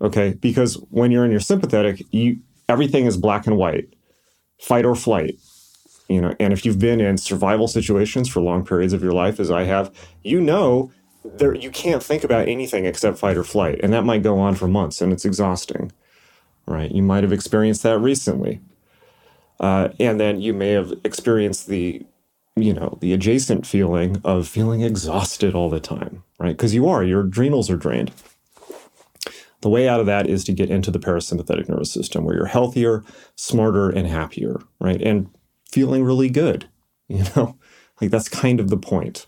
[0.00, 0.34] okay?
[0.34, 2.38] Because when you're in your sympathetic, you
[2.68, 3.94] everything is black and white,
[4.60, 5.36] fight or flight.
[6.08, 9.40] You know, and if you've been in survival situations for long periods of your life,
[9.40, 9.92] as I have,
[10.22, 10.92] you know
[11.34, 14.54] there you can't think about anything except fight or flight and that might go on
[14.54, 15.92] for months and it's exhausting
[16.66, 16.90] right?
[16.90, 18.60] You might have experienced that recently.
[19.58, 22.04] Uh, and then you may have experienced the
[22.58, 26.56] you know the adjacent feeling of feeling exhausted all the time right?
[26.56, 28.12] Because you are your adrenals are drained.
[29.62, 32.46] The way out of that is to get into the parasympathetic nervous system where you're
[32.46, 33.02] healthier
[33.34, 35.00] smarter and happier right?
[35.00, 35.30] And
[35.70, 36.68] feeling really good
[37.08, 37.56] you know?
[38.00, 39.26] Like that's kind of the point.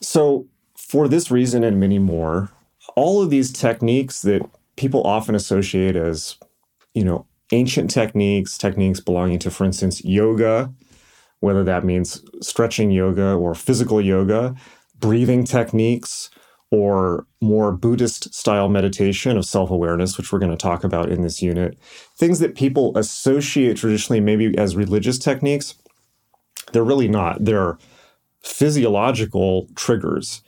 [0.00, 0.46] So
[0.88, 2.50] for this reason and many more,
[2.94, 4.42] all of these techniques that
[4.76, 6.36] people often associate as,
[6.94, 10.72] you know, ancient techniques, techniques belonging to, for instance, yoga,
[11.40, 14.54] whether that means stretching yoga or physical yoga,
[14.98, 16.30] breathing techniques,
[16.70, 21.22] or more Buddhist style meditation of self awareness, which we're going to talk about in
[21.22, 21.78] this unit,
[22.18, 25.74] things that people associate traditionally maybe as religious techniques,
[26.72, 27.44] they're really not.
[27.44, 27.78] They're
[28.42, 30.42] physiological triggers.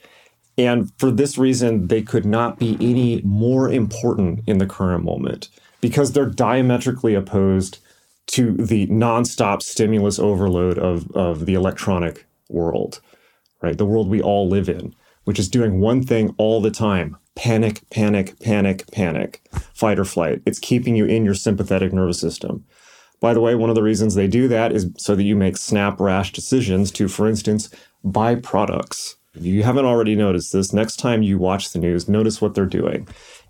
[0.59, 5.49] And for this reason, they could not be any more important in the current moment
[5.81, 7.79] because they're diametrically opposed
[8.27, 12.99] to the nonstop stimulus overload of, of the electronic world,
[13.61, 13.77] right?
[13.77, 14.93] The world we all live in
[15.29, 19.43] which is doing one thing all the time panic, panic, panic, panic,
[19.75, 20.41] fight or flight.
[20.43, 22.65] It's keeping you in your sympathetic nervous system.
[23.19, 25.55] By the way, one of the reasons they do that is so that you make
[25.55, 27.69] snap, rash decisions to, for instance,
[28.03, 29.17] buy products.
[29.35, 32.65] If you haven't already noticed this, next time you watch the news, notice what they're
[32.65, 33.07] doing.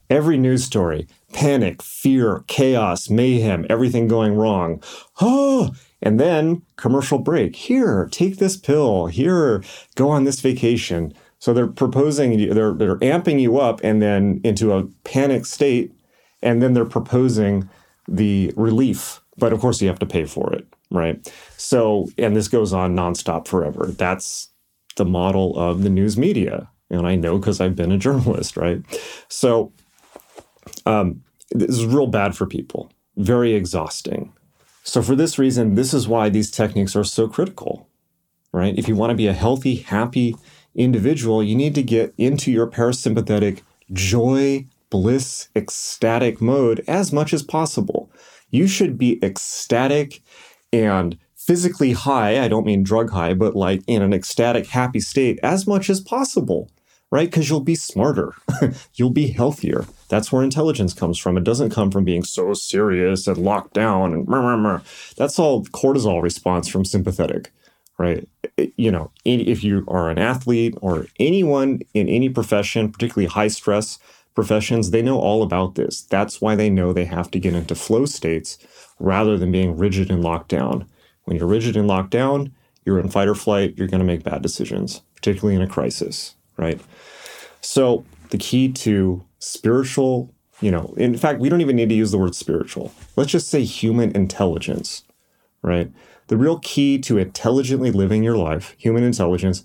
[0.10, 4.84] Every news story panic, fear, chaos, mayhem, everything going wrong.
[5.22, 7.56] Oh, and then commercial break.
[7.56, 9.08] Here, take this pill.
[9.08, 9.64] Here,
[9.96, 11.14] go on this vacation.
[11.38, 15.94] So they're proposing, they're, they're amping you up and then into a panic state,
[16.42, 17.70] and then they're proposing
[18.08, 19.22] the relief.
[19.38, 21.32] But of course, you have to pay for it, right?
[21.56, 23.86] So, and this goes on nonstop forever.
[23.86, 24.49] That's
[25.00, 26.70] the model of the news media.
[26.92, 28.84] And I know because I've been a journalist, right?
[29.28, 29.74] So,
[30.86, 34.34] um, this is real bad for people, very exhausting.
[34.84, 37.88] So, for this reason, this is why these techniques are so critical,
[38.52, 38.78] right?
[38.78, 40.36] If you want to be a healthy, happy,
[40.76, 43.62] individual, you need to get into your parasympathetic
[43.92, 48.12] joy, bliss, ecstatic mode as much as possible.
[48.52, 50.22] You should be ecstatic
[50.72, 51.18] and
[51.50, 52.40] physically high.
[52.44, 56.00] I don't mean drug high, but like in an ecstatic, happy state as much as
[56.00, 56.70] possible,
[57.10, 57.28] right?
[57.28, 58.36] Because you'll be smarter,
[58.94, 59.86] you'll be healthier.
[60.10, 61.38] That's where intelligence comes from.
[61.38, 64.28] It doesn't come from being so serious and locked down and
[65.18, 67.52] that's all cortisol response from sympathetic
[67.98, 68.30] right?
[68.78, 74.00] You know, if you are an athlete or anyone in any profession, particularly high stress
[74.36, 76.04] professions, they know all about this.
[76.04, 78.58] That's why they know they have to get into flow states
[79.00, 80.88] rather than being rigid and locked down.
[81.30, 82.54] When you're rigid and locked down,
[82.84, 86.34] you're in fight or flight, you're going to make bad decisions, particularly in a crisis,
[86.58, 86.82] right?
[87.62, 92.10] So, the key to spiritual, you know, in fact, we don't even need to use
[92.10, 92.92] the word spiritual.
[93.16, 95.04] Let's just say human intelligence,
[95.62, 95.92] right?
[96.30, 99.64] The real key to intelligently living your life, human intelligence,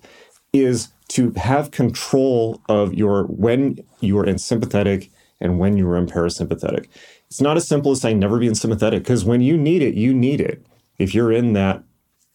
[0.52, 5.10] is to have control of your when you are in sympathetic
[5.40, 6.88] and when you are in parasympathetic.
[7.28, 9.94] It's not as simple as saying never be in sympathetic because when you need it,
[9.94, 10.62] you need it.
[10.99, 11.82] If you're in that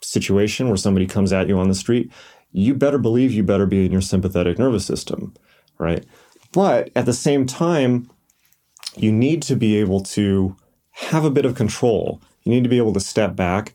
[0.01, 2.11] situation where somebody comes at you on the street,
[2.51, 5.33] you better believe you better be in your sympathetic nervous system,
[5.77, 6.05] right?
[6.51, 8.09] But at the same time,
[8.95, 10.55] you need to be able to
[10.91, 12.21] have a bit of control.
[12.43, 13.73] You need to be able to step back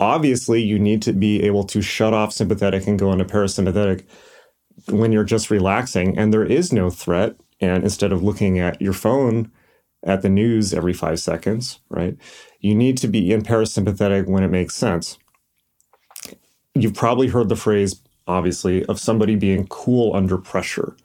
[0.00, 4.04] obviously you need to be able to shut off sympathetic and go into parasympathetic
[4.90, 8.92] when you're just relaxing and there is no threat and instead of looking at your
[8.92, 9.50] phone
[10.04, 12.16] at the news every 5 seconds right?
[12.60, 15.18] You need to be in parasympathetic when it makes sense.
[16.74, 20.96] You've probably heard the phrase obviously of somebody being cool under pressure.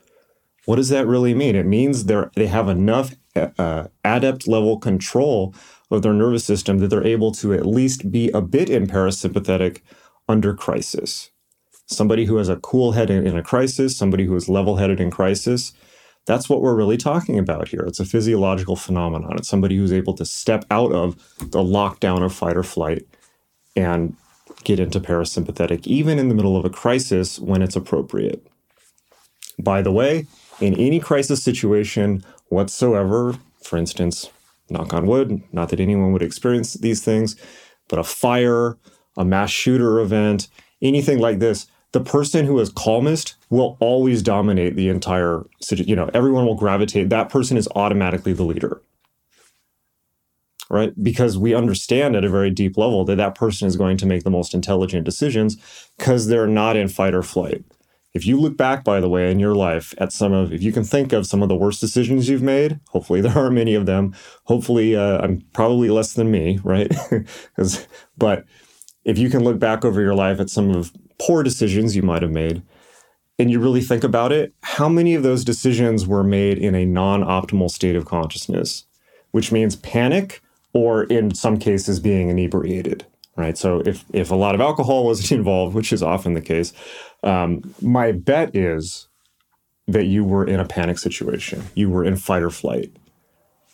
[0.65, 1.55] What does that really mean?
[1.55, 5.53] It means they're they have enough uh, adept level control
[5.91, 9.81] of their nervous system that they're able to at least be a bit in parasympathetic
[10.27, 11.31] under crisis.
[11.87, 14.99] Somebody who has a cool head in, in a crisis, somebody who is level headed
[14.99, 15.73] in crisis,
[16.25, 17.81] that's what we're really talking about here.
[17.81, 19.35] It's a physiological phenomenon.
[19.37, 23.05] It's somebody who's able to step out of the lockdown of fight or flight
[23.75, 24.15] and
[24.63, 28.45] get into parasympathetic, even in the middle of a crisis when it's appropriate.
[29.59, 30.25] By the way,
[30.61, 34.29] in any crisis situation whatsoever, for instance,
[34.69, 37.35] knock on wood, not that anyone would experience these things,
[37.89, 38.77] but a fire,
[39.17, 40.47] a mass shooter event,
[40.81, 46.09] anything like this, the person who is calmest will always dominate the entire you know
[46.13, 48.81] everyone will gravitate that person is automatically the leader
[50.69, 54.05] right because we understand at a very deep level that that person is going to
[54.05, 55.57] make the most intelligent decisions
[55.97, 57.63] because they're not in fight or flight
[58.13, 60.71] if you look back, by the way, in your life at some of, if you
[60.71, 63.85] can think of some of the worst decisions you've made, hopefully there are many of
[63.85, 64.13] them.
[64.43, 66.93] Hopefully, uh, I'm probably less than me, right?
[68.17, 68.45] but
[69.03, 72.21] if you can look back over your life at some of poor decisions you might
[72.21, 72.61] have made,
[73.39, 76.85] and you really think about it, how many of those decisions were made in a
[76.85, 78.85] non optimal state of consciousness,
[79.31, 80.41] which means panic
[80.73, 83.05] or in some cases being inebriated?
[83.35, 83.57] right?
[83.57, 86.73] So if if a lot of alcohol wasn't involved, which is often the case,
[87.23, 89.07] um, my bet is
[89.87, 91.63] that you were in a panic situation.
[91.75, 92.91] You were in fight or flight.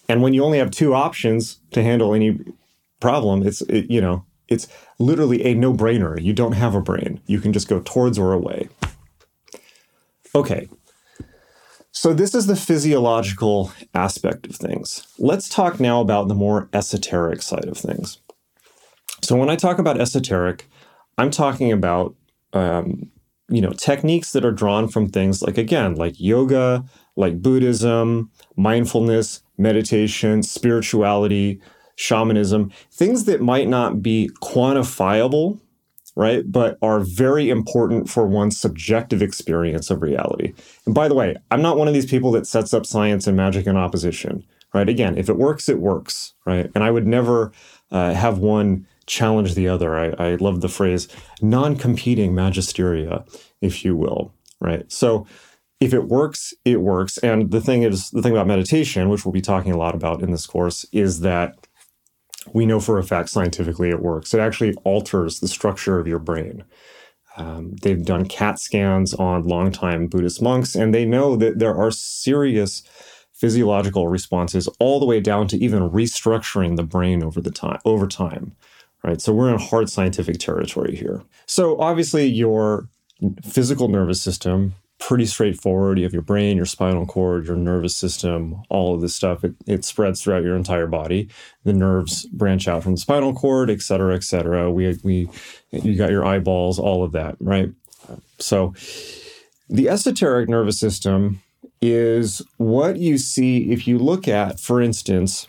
[0.07, 2.39] And when you only have two options to handle any
[2.99, 6.21] problem, it's it, you know it's literally a no brainer.
[6.21, 7.21] You don't have a brain.
[7.25, 8.69] You can just go towards or away.
[10.35, 10.69] Okay.
[11.91, 15.07] So, this is the physiological aspect of things.
[15.17, 18.19] Let's talk now about the more esoteric side of things.
[19.21, 20.67] So, when I talk about esoteric,
[21.17, 22.15] I'm talking about
[22.53, 23.11] um,
[23.49, 26.85] you know techniques that are drawn from things like again like yoga
[27.15, 31.59] like buddhism mindfulness meditation spirituality
[31.99, 35.59] shamanism things that might not be quantifiable
[36.15, 40.53] right but are very important for one's subjective experience of reality
[40.85, 43.35] and by the way i'm not one of these people that sets up science and
[43.35, 44.43] magic in opposition
[44.73, 47.51] right again if it works it works right and i would never
[47.91, 49.97] uh, have one challenge the other.
[49.97, 51.09] I, I love the phrase
[51.41, 53.25] non competing magisteria,
[53.59, 54.89] if you will, right?
[54.89, 55.27] So
[55.81, 57.17] if it works, it works.
[57.17, 60.21] And the thing is, the thing about meditation, which we'll be talking a lot about
[60.21, 61.67] in this course, is that
[62.53, 64.33] we know for a fact scientifically it works.
[64.33, 66.63] It actually alters the structure of your brain.
[67.37, 71.91] Um, they've done CAT scans on longtime Buddhist monks, and they know that there are
[71.91, 72.83] serious
[73.31, 78.07] physiological responses all the way down to even restructuring the brain over the time over
[78.07, 78.55] time
[79.03, 79.21] right?
[79.21, 81.23] So we're in hard scientific territory here.
[81.45, 82.87] So obviously, your
[83.43, 85.97] physical nervous system pretty straightforward.
[85.97, 89.43] You have your brain, your spinal cord, your nervous system, all of this stuff.
[89.43, 91.29] It, it spreads throughout your entire body.
[91.63, 94.69] The nerves branch out from the spinal cord, et cetera, et cetera.
[94.69, 95.29] We, we,
[95.71, 97.71] you got your eyeballs, all of that, right?
[98.39, 98.73] So
[99.69, 101.41] the esoteric nervous system
[101.81, 105.47] is what you see if you look at, for instance,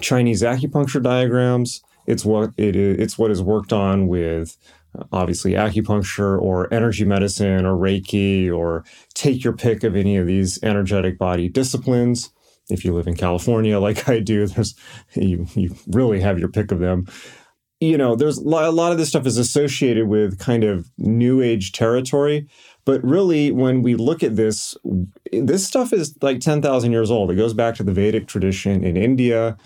[0.00, 2.98] Chinese acupuncture diagrams, it's what it is.
[2.98, 4.56] It's what is worked on with
[5.12, 8.84] obviously acupuncture or energy medicine or Reiki or
[9.14, 12.30] take your pick of any of these energetic body disciplines.
[12.70, 14.74] If you live in California, like I do, there's
[15.14, 17.06] you you really have your pick of them.
[17.80, 21.72] You know, there's a lot of this stuff is associated with kind of new age
[21.72, 22.46] territory.
[22.84, 24.76] But really, when we look at this,
[25.32, 27.30] this stuff is like 10,000 years old.
[27.30, 29.56] It goes back to the Vedic tradition in India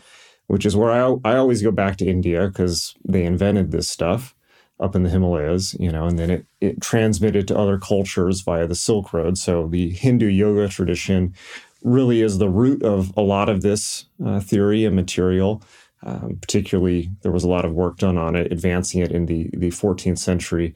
[0.47, 4.36] which is where I, I always go back to India because they invented this stuff
[4.79, 8.67] up in the Himalayas, you know, and then it, it transmitted to other cultures via
[8.67, 9.39] the Silk Road.
[9.39, 11.35] So the Hindu yoga tradition
[11.83, 15.63] really is the root of a lot of this uh, theory and material.
[16.03, 19.49] Um, particularly, there was a lot of work done on it, advancing it in the,
[19.55, 20.75] the 14th century.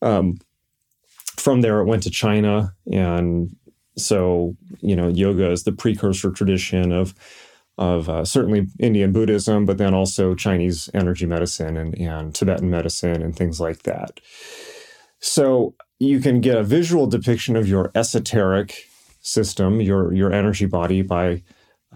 [0.00, 0.38] Um,
[1.36, 2.74] from there, it went to China.
[2.86, 3.56] And
[3.96, 7.14] so, you know, yoga is the precursor tradition of
[7.80, 13.22] of uh, certainly Indian Buddhism, but then also Chinese energy medicine and, and Tibetan medicine
[13.22, 14.20] and things like that.
[15.18, 18.84] So you can get a visual depiction of your esoteric
[19.22, 21.42] system, your your energy body by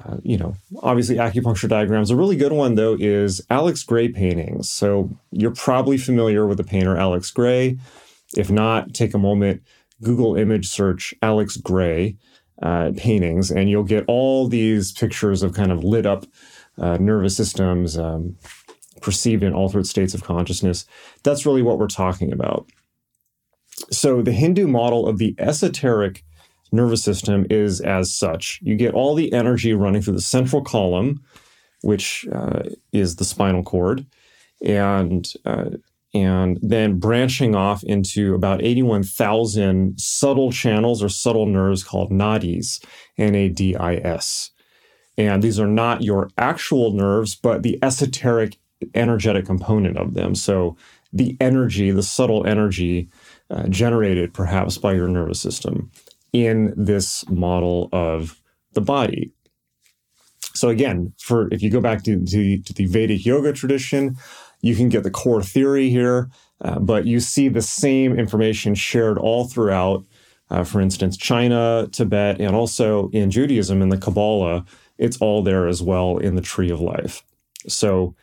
[0.05, 2.11] uh, you know, obviously acupuncture diagrams.
[2.11, 4.68] A really good one though is Alex Grey paintings.
[4.68, 7.78] So you're probably familiar with the painter Alex Grey.
[8.37, 9.62] If not, take a moment,
[10.03, 12.16] Google image search Alex Grey
[12.63, 16.27] uh, paintings, and you'll get all these pictures of kind of lit up
[16.79, 18.37] uh, nervous systems um,
[19.01, 20.87] perceived in altered states of consciousness.
[21.23, 22.67] That's really what we're talking about.
[23.91, 26.25] So, the Hindu model of the esoteric
[26.73, 31.23] nervous system is as such you get all the energy running through the central column,
[31.83, 34.07] which uh, is the spinal cord,
[34.65, 35.71] and uh,
[36.15, 42.83] and then branching off into about 81,000 subtle channels or subtle nerves called nadis,
[43.19, 44.51] N A D I S.
[45.19, 48.57] And these are not your actual nerves, but the esoteric
[48.95, 50.35] energetic component of them.
[50.35, 50.77] So
[51.12, 53.09] the energy, the subtle energy
[53.51, 55.91] uh, generated perhaps by your nervous system
[56.33, 58.41] in this model of
[58.73, 59.33] the body.
[60.55, 64.17] So again, for if you go back to, to, to the Vedic yoga tradition,
[64.65, 66.31] you can get the core theory here,
[66.62, 70.03] uh, but you see the same information shared all throughout.
[70.49, 74.65] Uh, for instance, China, Tibet, and also in Judaism in the Kabbalah,
[74.97, 77.23] it's all there as well in the Tree of Life.
[77.69, 78.15] So,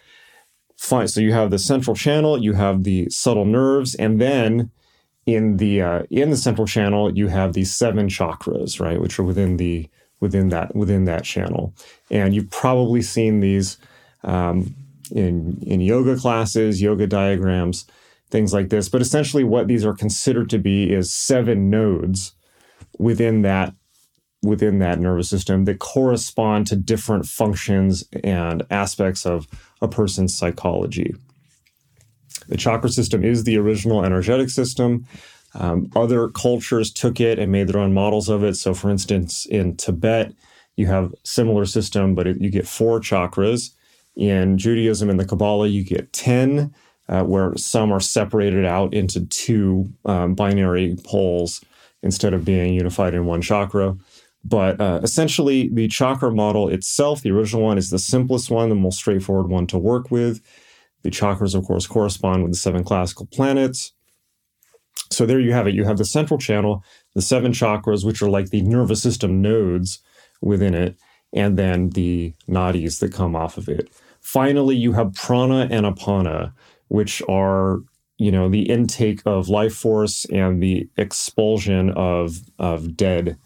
[0.77, 1.07] fine.
[1.07, 4.71] So you have the central channel, you have the subtle nerves, and then
[5.27, 9.23] in the uh, in the central channel you have these seven chakras, right, which are
[9.23, 9.87] within the
[10.19, 11.75] within that within that channel.
[12.09, 13.77] And you've probably seen these
[14.23, 14.73] um,
[15.11, 17.85] in in yoga classes, yoga diagrams,
[18.29, 18.89] things like this.
[18.89, 22.33] But essentially, what these are considered to be is seven nodes
[22.97, 23.73] within that
[24.43, 29.47] within that nervous system that correspond to different functions and aspects of
[29.81, 31.13] a person's psychology.
[32.47, 35.05] The chakra system is the original energetic system.
[35.53, 38.55] Um, other cultures took it and made their own models of it.
[38.55, 40.33] So, for instance, in Tibet,
[40.75, 43.71] you have similar system, but it, you get four chakras.
[44.15, 46.73] In Judaism and the Kabbalah, you get 10,
[47.07, 51.63] uh, where some are separated out into two um, binary poles
[52.03, 53.95] instead of being unified in one chakra.
[54.43, 58.75] But uh, essentially, the chakra model itself, the original one, is the simplest one, the
[58.75, 60.41] most straightforward one to work with.
[61.03, 63.93] The chakras, of course, correspond with the seven classical planets.
[65.11, 65.75] So there you have it.
[65.75, 66.83] You have the central channel,
[67.13, 69.99] the seven chakras, which are like the nervous system nodes
[70.41, 70.97] within it,
[71.33, 73.89] and then the nadis that come off of it.
[74.19, 76.53] Finally, you have prana and apana,
[76.87, 77.79] which are
[78.17, 83.37] you know the intake of life force and the expulsion of of dead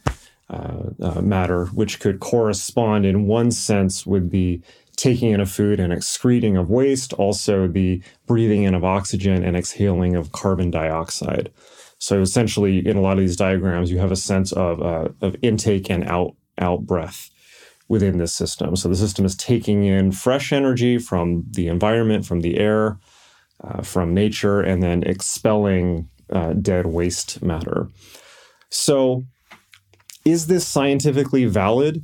[0.49, 4.61] uh, uh, matter, which could correspond in one sense with the
[4.95, 9.57] taking in of food and excreting of waste, also the breathing in of oxygen and
[9.57, 11.51] exhaling of carbon dioxide.
[11.97, 15.35] So essentially, in a lot of these diagrams, you have a sense of, uh, of
[15.41, 17.29] intake and out out breath
[17.87, 18.75] within this system.
[18.75, 22.97] So the system is taking in fresh energy from the environment, from the air,
[23.63, 27.87] uh, from nature, and then expelling uh, dead waste matter.
[28.69, 29.23] So,
[30.25, 32.03] is this scientifically valid?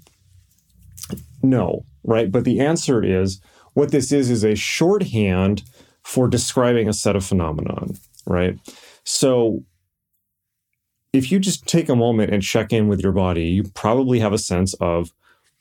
[1.41, 2.31] No, right?
[2.31, 3.41] But the answer is
[3.73, 5.63] what this is is a shorthand
[6.03, 8.59] for describing a set of phenomenon, right?
[9.03, 9.63] So
[11.13, 14.33] if you just take a moment and check in with your body, you probably have
[14.33, 15.11] a sense of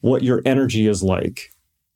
[0.01, 1.53] what your energy is like,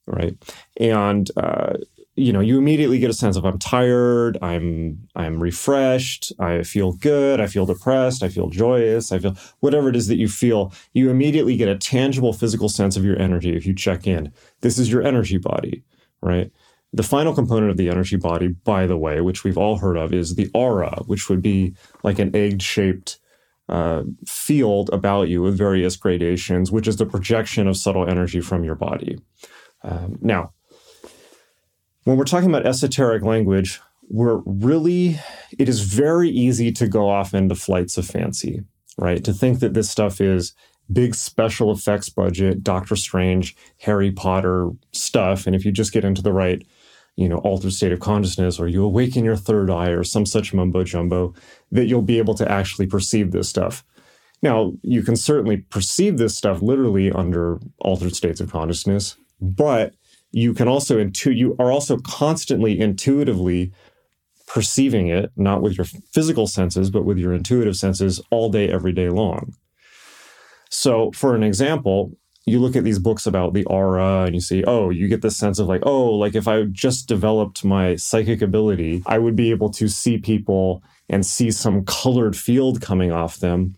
[0.06, 0.36] right?
[0.78, 1.74] And uh,
[2.16, 6.92] you know, you immediately get a sense of I'm tired, I'm I'm refreshed, I feel
[6.92, 10.72] good, I feel depressed, I feel joyous, I feel whatever it is that you feel,
[10.92, 14.32] you immediately get a tangible physical sense of your energy if you check in.
[14.60, 15.82] This is your energy body,
[16.20, 16.52] right?
[16.92, 20.14] The final component of the energy body, by the way, which we've all heard of,
[20.14, 21.74] is the aura, which would be
[22.04, 23.18] like an egg-shaped
[23.68, 28.64] uh, field about you with various gradations, which is the projection of subtle energy from
[28.64, 29.18] your body.
[29.82, 30.52] Um, now,
[32.04, 35.18] when we're talking about esoteric language, we're really,
[35.58, 38.62] it is very easy to go off into flights of fancy,
[38.98, 39.24] right?
[39.24, 40.54] To think that this stuff is
[40.92, 45.46] big special effects budget, Doctor Strange, Harry Potter stuff.
[45.46, 46.62] And if you just get into the right,
[47.16, 50.52] you know, altered state of consciousness or you awaken your third eye or some such
[50.52, 51.34] mumbo jumbo,
[51.70, 53.84] that you'll be able to actually perceive this stuff.
[54.42, 59.94] Now, you can certainly perceive this stuff literally under altered states of consciousness, but
[60.32, 63.72] you can also intu- you are also constantly intuitively
[64.46, 68.92] perceiving it, not with your physical senses, but with your intuitive senses all day, every
[68.92, 69.54] day long.
[70.70, 72.12] So, for an example,
[72.46, 75.36] you look at these books about the aura and you see, oh, you get this
[75.36, 79.50] sense of like, oh, like if I just developed my psychic ability, I would be
[79.50, 83.76] able to see people and see some colored field coming off them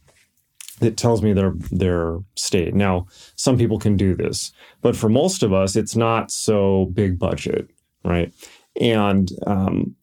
[0.80, 2.74] that tells me their their state.
[2.74, 3.06] Now,
[3.36, 4.52] some people can do this,
[4.82, 7.70] but for most of us, it's not so big budget,
[8.04, 8.32] right?
[8.78, 9.94] And um,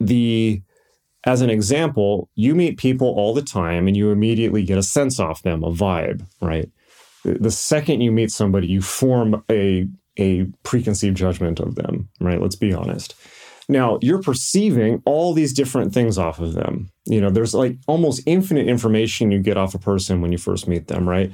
[0.00, 0.62] the
[1.24, 5.20] as an example, you meet people all the time, and you immediately get a sense
[5.20, 6.70] off them, a vibe, right?
[7.24, 12.40] The second you meet somebody, you form a a preconceived judgment of them, right?
[12.40, 13.14] Let's be honest.
[13.68, 16.90] Now, you're perceiving all these different things off of them.
[17.06, 20.68] You know, there's like almost infinite information you get off a person when you first
[20.68, 21.32] meet them, right?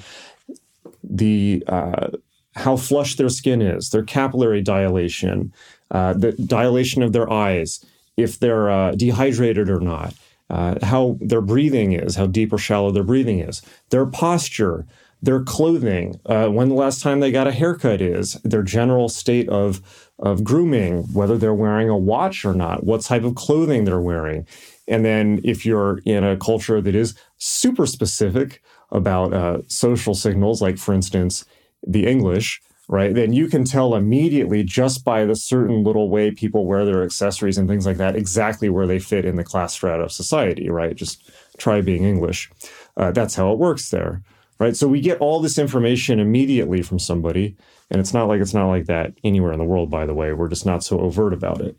[1.02, 2.08] The uh,
[2.54, 5.52] how flush their skin is, their capillary dilation,
[5.90, 7.84] uh, the dilation of their eyes,
[8.16, 10.14] if they're uh, dehydrated or not,
[10.50, 14.86] uh, how their breathing is, how deep or shallow their breathing is, their posture,
[15.22, 19.48] their clothing, uh, when the last time they got a haircut is, their general state
[19.48, 19.80] of
[20.20, 24.46] of grooming, whether they're wearing a watch or not, what type of clothing they're wearing.
[24.88, 28.60] And then if you're in a culture that is super specific
[28.90, 31.44] about uh, social signals, like for instance,
[31.86, 36.66] the English, right, then you can tell immediately just by the certain little way people
[36.66, 40.02] wear their accessories and things like that exactly where they fit in the class strata
[40.02, 40.96] of society, right?
[40.96, 42.50] Just try being English.
[42.96, 44.22] Uh, that's how it works there,
[44.58, 44.76] right?
[44.76, 47.56] So we get all this information immediately from somebody.
[47.90, 50.32] And it's not like it's not like that anywhere in the world, by the way.
[50.32, 51.76] We're just not so overt about it.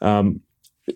[0.00, 0.40] Um,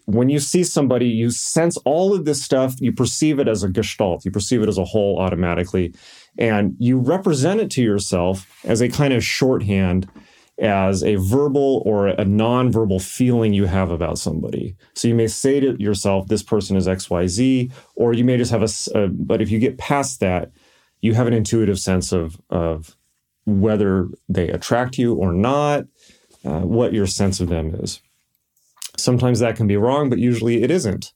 [0.07, 3.69] when you see somebody, you sense all of this stuff, you perceive it as a
[3.69, 5.95] gestalt, you perceive it as a whole automatically,
[6.39, 10.09] and you represent it to yourself as a kind of shorthand,
[10.59, 14.77] as a verbal or a nonverbal feeling you have about somebody.
[14.95, 18.63] So you may say to yourself, this person is XYZ, or you may just have
[18.63, 20.53] a, a but if you get past that,
[21.03, 22.97] you have an intuitive sense of, of
[23.45, 25.85] whether they attract you or not,
[26.45, 28.01] uh, what your sense of them is.
[28.97, 31.13] Sometimes that can be wrong, but usually it isn't,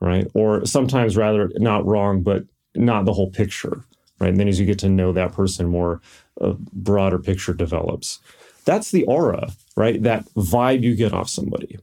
[0.00, 0.26] right?
[0.34, 3.84] Or sometimes rather not wrong, but not the whole picture,
[4.18, 4.30] right?
[4.30, 6.00] And then as you get to know that person more,
[6.40, 8.20] a broader picture develops.
[8.64, 10.02] That's the aura, right?
[10.02, 11.78] That vibe you get off somebody.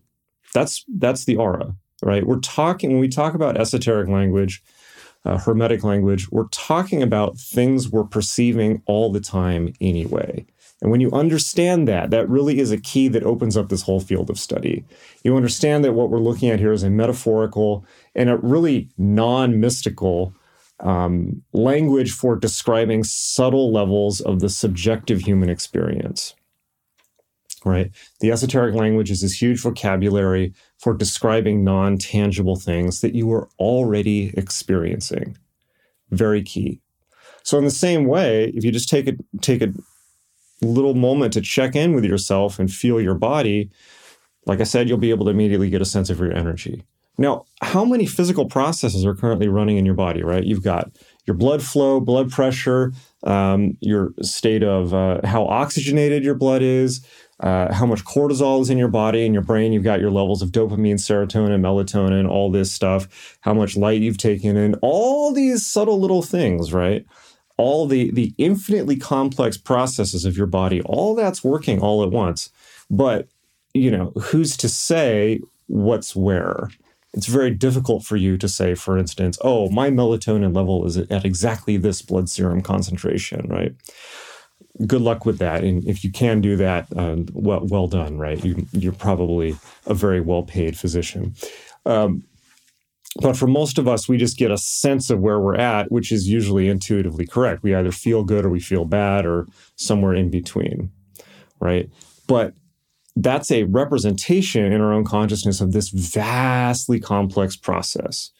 [0.53, 2.25] That's that's the aura, right?
[2.25, 4.61] We're talking when we talk about esoteric language.
[5.25, 10.45] Uh, hermetic language, we're talking about things we're perceiving all the time anyway.
[10.81, 13.99] And when you understand that, that really is a key that opens up this whole
[13.99, 14.85] field of study.
[15.23, 19.59] You understand that what we're looking at here is a metaphorical and a really non
[19.59, 20.33] mystical
[20.81, 26.35] um, language for describing subtle levels of the subjective human experience.
[27.65, 27.91] Right?
[28.19, 33.49] The esoteric language is this huge vocabulary for describing non tangible things that you are
[33.59, 35.37] already experiencing.
[36.11, 36.79] Very key.
[37.43, 39.73] So, in the same way, if you just take a, take a
[40.61, 43.71] little moment to check in with yourself and feel your body,
[44.45, 46.83] like I said, you'll be able to immediately get a sense of your energy.
[47.17, 50.43] Now, how many physical processes are currently running in your body, right?
[50.43, 50.91] You've got
[51.25, 52.91] your blood flow, blood pressure,
[53.23, 57.05] um, your state of uh, how oxygenated your blood is,
[57.39, 59.73] uh, how much cortisol is in your body and your brain.
[59.73, 64.17] You've got your levels of dopamine, serotonin, melatonin, all this stuff, how much light you've
[64.17, 67.05] taken in, all these subtle little things, right?
[67.57, 72.49] All the, the infinitely complex processes of your body, all that's working all at once.
[72.89, 73.27] But,
[73.73, 76.69] you know, who's to say what's where?
[77.15, 81.23] it's very difficult for you to say, for instance, oh, my melatonin level is at
[81.23, 83.73] exactly this blood serum concentration, right?
[84.85, 85.63] Good luck with that.
[85.63, 88.43] And if you can do that, uh, well, well done, right?
[88.43, 89.55] You, you're probably
[89.85, 91.33] a very well paid physician.
[91.85, 92.23] Um,
[93.21, 96.11] but for most of us, we just get a sense of where we're at, which
[96.11, 97.63] is usually intuitively correct.
[97.63, 99.47] We either feel good or we feel bad or
[99.77, 100.91] somewhere in between,
[101.61, 101.89] right?
[102.27, 102.53] But
[103.15, 108.31] that's a representation in our own consciousness of this vastly complex process.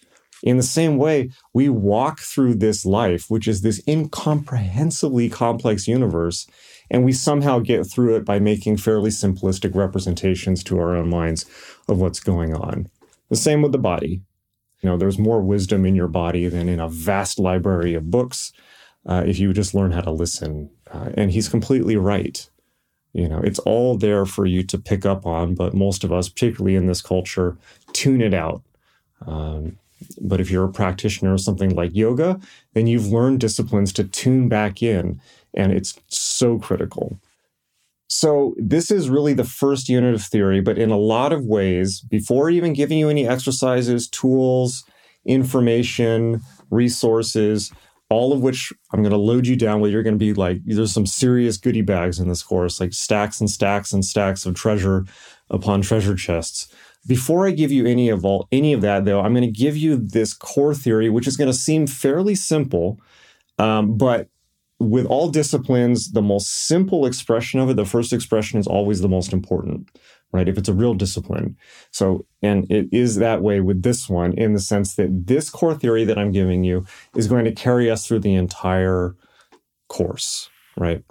[0.46, 6.46] In the same way, we walk through this life, which is this incomprehensibly complex universe,
[6.91, 11.46] and we somehow get through it by making fairly simplistic representations to our own minds
[11.89, 12.88] of what's going on.
[13.30, 14.22] The same with the body.
[14.84, 18.54] You know, there's more wisdom in your body than in a vast library of books
[19.08, 20.70] uh, if you just learn how to listen.
[20.91, 22.48] Uh, and he's completely right.
[23.14, 26.30] You know, it's all there for you to pick up on, but most of us,
[26.30, 27.58] particularly in this culture,
[27.93, 28.62] tune it out.
[29.26, 29.80] Um,
[30.22, 32.39] but if you're a practitioner of something like yoga,
[32.74, 35.20] then you've learned disciplines to tune back in,
[35.54, 37.20] and it's so critical.
[38.08, 42.02] So, this is really the first unit of theory, but in a lot of ways,
[42.02, 44.86] before even giving you any exercises, tools,
[45.26, 47.72] information, resources,
[48.10, 49.91] all of which I'm going to load you down with.
[49.91, 53.39] You're going to be like, there's some serious goodie bags in this course, like stacks
[53.39, 55.06] and stacks and stacks of treasure
[55.50, 56.74] upon treasure chests.
[57.08, 59.78] Before I give you any of all any of that, though, I'm going to give
[59.78, 62.99] you this core theory, which is going to seem fairly simple,
[63.60, 64.30] um, but
[64.80, 69.08] with all disciplines, the most simple expression of it, the first expression is always the
[69.08, 69.89] most important
[70.36, 70.49] right?
[70.49, 71.56] If it's a real discipline.
[71.91, 75.74] So, and it is that way with this one in the sense that this core
[75.74, 76.86] theory that I'm giving you
[77.16, 79.16] is going to carry us through the entire
[79.88, 81.03] course, right?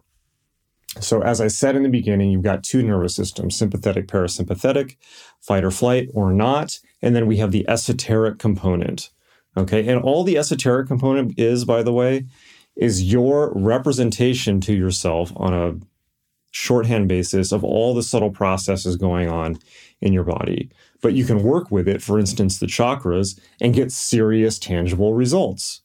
[1.00, 4.96] So, as I said in the beginning, you've got two nervous systems sympathetic, parasympathetic,
[5.40, 6.78] fight or flight or not.
[7.02, 9.10] And then we have the esoteric component.
[9.56, 9.86] Okay.
[9.88, 12.26] And all the esoteric component is, by the way,
[12.76, 15.74] is your representation to yourself on a
[16.50, 19.58] shorthand basis of all the subtle processes going on
[20.00, 20.70] in your body.
[21.02, 25.82] But you can work with it, for instance, the chakras, and get serious, tangible results.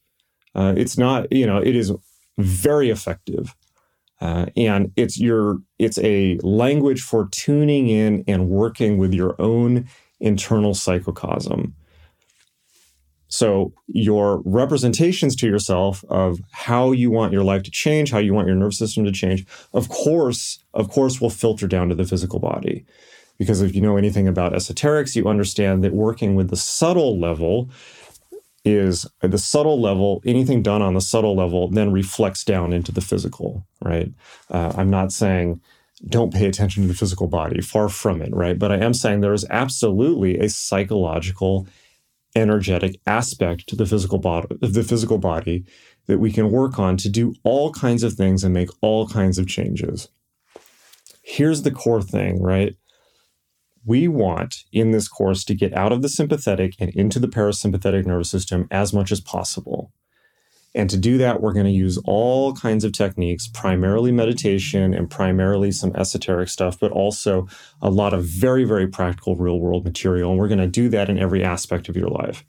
[0.55, 1.91] Uh, it's not, you know, it is
[2.37, 3.55] very effective.
[4.21, 9.87] Uh, and it's your it's a language for tuning in and working with your own
[10.19, 11.73] internal psychocosm
[13.31, 18.33] so, your representations to yourself of how you want your life to change, how you
[18.33, 22.05] want your nervous system to change, of course, of course, will filter down to the
[22.05, 22.85] physical body.
[23.37, 27.69] Because if you know anything about esoterics, you understand that working with the subtle level
[28.65, 33.01] is the subtle level, anything done on the subtle level then reflects down into the
[33.01, 34.11] physical, right?
[34.49, 35.61] Uh, I'm not saying
[36.07, 38.57] don't pay attention to the physical body, far from it, right?
[38.57, 41.67] But I am saying there is absolutely a psychological
[42.35, 45.65] energetic aspect to the physical body the physical body
[46.05, 49.39] that we can work on to do all kinds of things and make all kinds
[49.39, 50.09] of changes.
[51.23, 52.75] Here's the core thing, right?
[53.89, 58.05] We want in this course to get out of the sympathetic and into the parasympathetic
[58.05, 59.91] nervous system as much as possible.
[60.75, 65.09] And to do that, we're going to use all kinds of techniques, primarily meditation and
[65.09, 67.47] primarily some esoteric stuff, but also
[67.81, 70.29] a lot of very, very practical real world material.
[70.29, 72.45] And we're going to do that in every aspect of your life.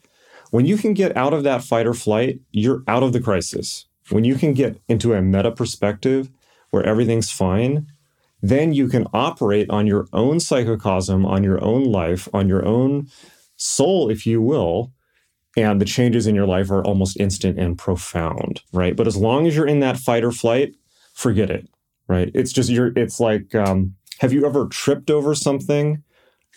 [0.50, 3.86] When you can get out of that fight or flight, you're out of the crisis.
[4.10, 6.28] When you can get into a meta perspective
[6.68, 7.86] where everything's fine,
[8.42, 13.08] then you can operate on your own psychocosm, on your own life, on your own
[13.56, 14.92] soul, if you will,
[15.56, 18.96] and the changes in your life are almost instant and profound, right?
[18.96, 20.76] But as long as you're in that fight or flight,
[21.12, 21.68] forget it,
[22.08, 22.30] right?
[22.34, 22.92] It's just you're.
[22.96, 26.02] It's like, um, have you ever tripped over something?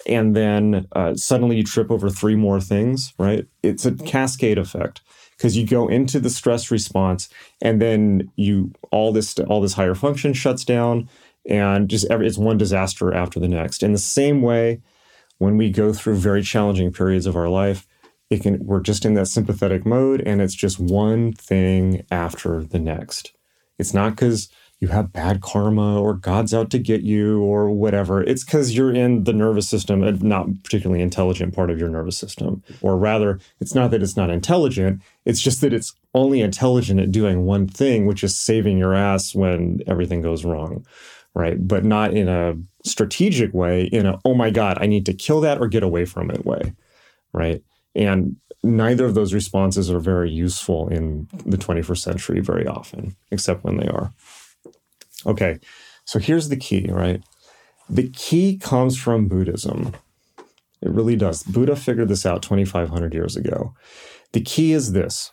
[0.07, 3.45] And then uh, suddenly you trip over three more things, right?
[3.61, 5.01] It's a cascade effect
[5.38, 7.29] because you go into the stress response
[7.61, 11.09] and then you all this all this higher function shuts down
[11.46, 13.84] and just every, it's one disaster after the next.
[13.84, 14.82] In the same way,
[15.38, 17.88] when we go through very challenging periods of our life,
[18.30, 22.80] it can we're just in that sympathetic mode and it's just one thing after the
[22.80, 23.34] next.
[23.78, 28.22] It's not because you have bad karma or God's out to get you or whatever.
[28.22, 32.18] It's because you're in the nervous system, a not particularly intelligent part of your nervous
[32.18, 32.62] system.
[32.82, 37.14] Or rather, it's not that it's not intelligent, it's just that it's only intelligent at
[37.14, 40.86] doing one thing, which is saving your ass when everything goes wrong.
[41.36, 41.67] Right.
[41.67, 42.55] But not in a
[42.86, 46.05] strategic way, in a, oh my God, I need to kill that or get away
[46.05, 46.73] from it way.
[47.34, 47.63] Right.
[47.95, 53.63] And neither of those responses are very useful in the 21st century very often, except
[53.63, 54.13] when they are.
[55.25, 55.59] Okay,
[56.05, 57.21] so here's the key, right?
[57.89, 59.93] The key comes from Buddhism.
[60.81, 61.43] It really does.
[61.43, 63.73] Buddha figured this out 2,500 years ago.
[64.34, 65.31] The key is this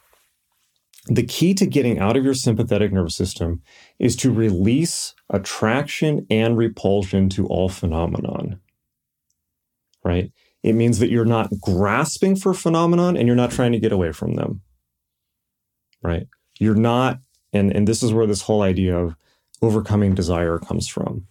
[1.06, 3.62] the key to getting out of your sympathetic nervous system
[3.98, 8.60] is to release attraction and repulsion to all phenomenon.
[10.04, 10.32] Right?
[10.62, 14.12] It means that you're not grasping for phenomenon and you're not trying to get away
[14.12, 14.60] from them.
[16.02, 16.26] Right?
[16.58, 17.20] You're not,
[17.52, 19.16] and, and this is where this whole idea of
[19.62, 21.26] overcoming desire comes from.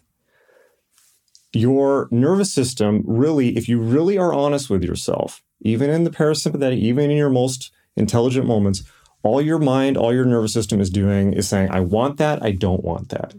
[1.53, 6.77] Your nervous system really, if you really are honest with yourself, even in the parasympathetic,
[6.77, 8.83] even in your most intelligent moments,
[9.23, 12.51] all your mind, all your nervous system is doing is saying, I want that, I
[12.51, 13.33] don't want that.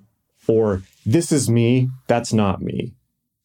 [0.46, 2.94] Or this is me, that's not me.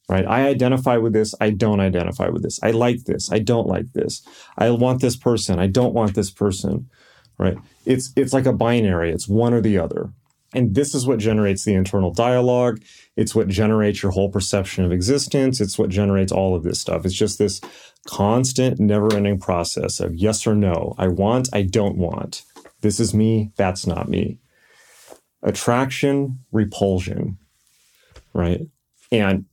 [0.07, 0.25] Right?
[0.27, 2.59] I identify with this, I don't identify with this.
[2.61, 4.21] I like this, I don't like this.
[4.57, 6.89] I want this person, I don't want this person.
[7.37, 7.57] Right?
[7.85, 10.09] It's it's like a binary, it's one or the other.
[10.53, 12.81] And this is what generates the internal dialogue.
[13.17, 15.59] It's what generates your whole perception of existence.
[15.59, 17.05] It's what generates all of this stuff.
[17.05, 17.59] It's just this
[18.05, 20.95] constant, never ending process of yes or no.
[20.97, 22.43] I want, I don't want.
[22.81, 24.39] This is me, that's not me.
[25.43, 27.37] Attraction, repulsion,
[28.33, 28.61] right?
[29.11, 29.45] And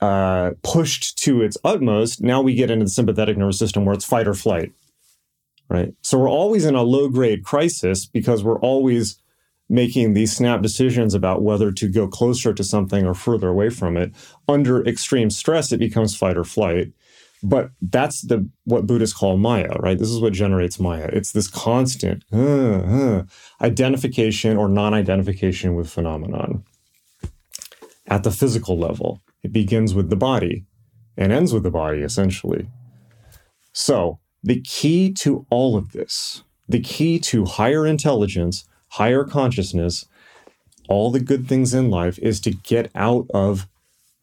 [0.00, 4.04] uh, pushed to its utmost, now we get into the sympathetic nervous system where it's
[4.04, 4.72] fight or flight,
[5.68, 5.94] right?
[6.02, 9.20] So we're always in a low grade crisis because we're always
[9.68, 13.96] making these snap decisions about whether to go closer to something or further away from
[13.96, 14.12] it
[14.48, 16.92] under extreme stress it becomes fight or flight
[17.42, 19.98] but that's the what buddhists call maya right?
[19.98, 21.08] This is what generates maya.
[21.12, 23.24] It's this constant uh, uh,
[23.60, 26.64] identification or non-identification with phenomenon
[28.06, 29.20] at the physical level.
[29.42, 30.64] It begins with the body
[31.16, 32.68] and ends with the body essentially.
[33.72, 40.06] So the key to all of this the key to higher intelligence higher consciousness,
[40.88, 43.68] all the good things in life is to get out of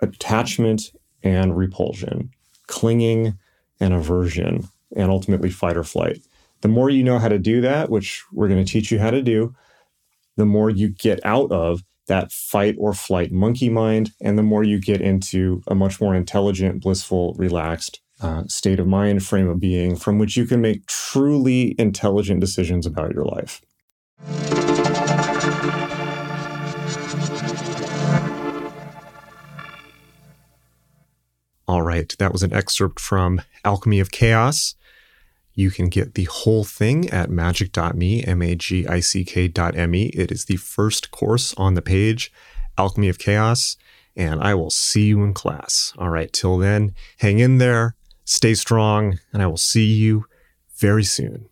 [0.01, 0.91] attachment
[1.23, 2.31] and repulsion,
[2.67, 3.37] clinging
[3.79, 6.19] and aversion, and ultimately fight or flight.
[6.61, 9.11] The more you know how to do that, which we're going to teach you how
[9.11, 9.53] to do,
[10.37, 14.63] the more you get out of that fight or flight monkey mind, and the more
[14.63, 19.59] you get into a much more intelligent, blissful, relaxed uh, state of mind, frame of
[19.59, 23.61] being, from which you can make truly intelligent decisions about your life.
[31.67, 34.75] All right, that was an excerpt from Alchemy of Chaos.
[35.55, 40.05] You can get the whole thing at magick.me, M A G I C K.me.
[40.07, 42.31] It is the first course on the page,
[42.77, 43.77] Alchemy of Chaos,
[44.15, 45.93] and I will see you in class.
[45.97, 47.95] All right, till then, hang in there,
[48.25, 50.25] stay strong, and I will see you
[50.77, 51.49] very soon.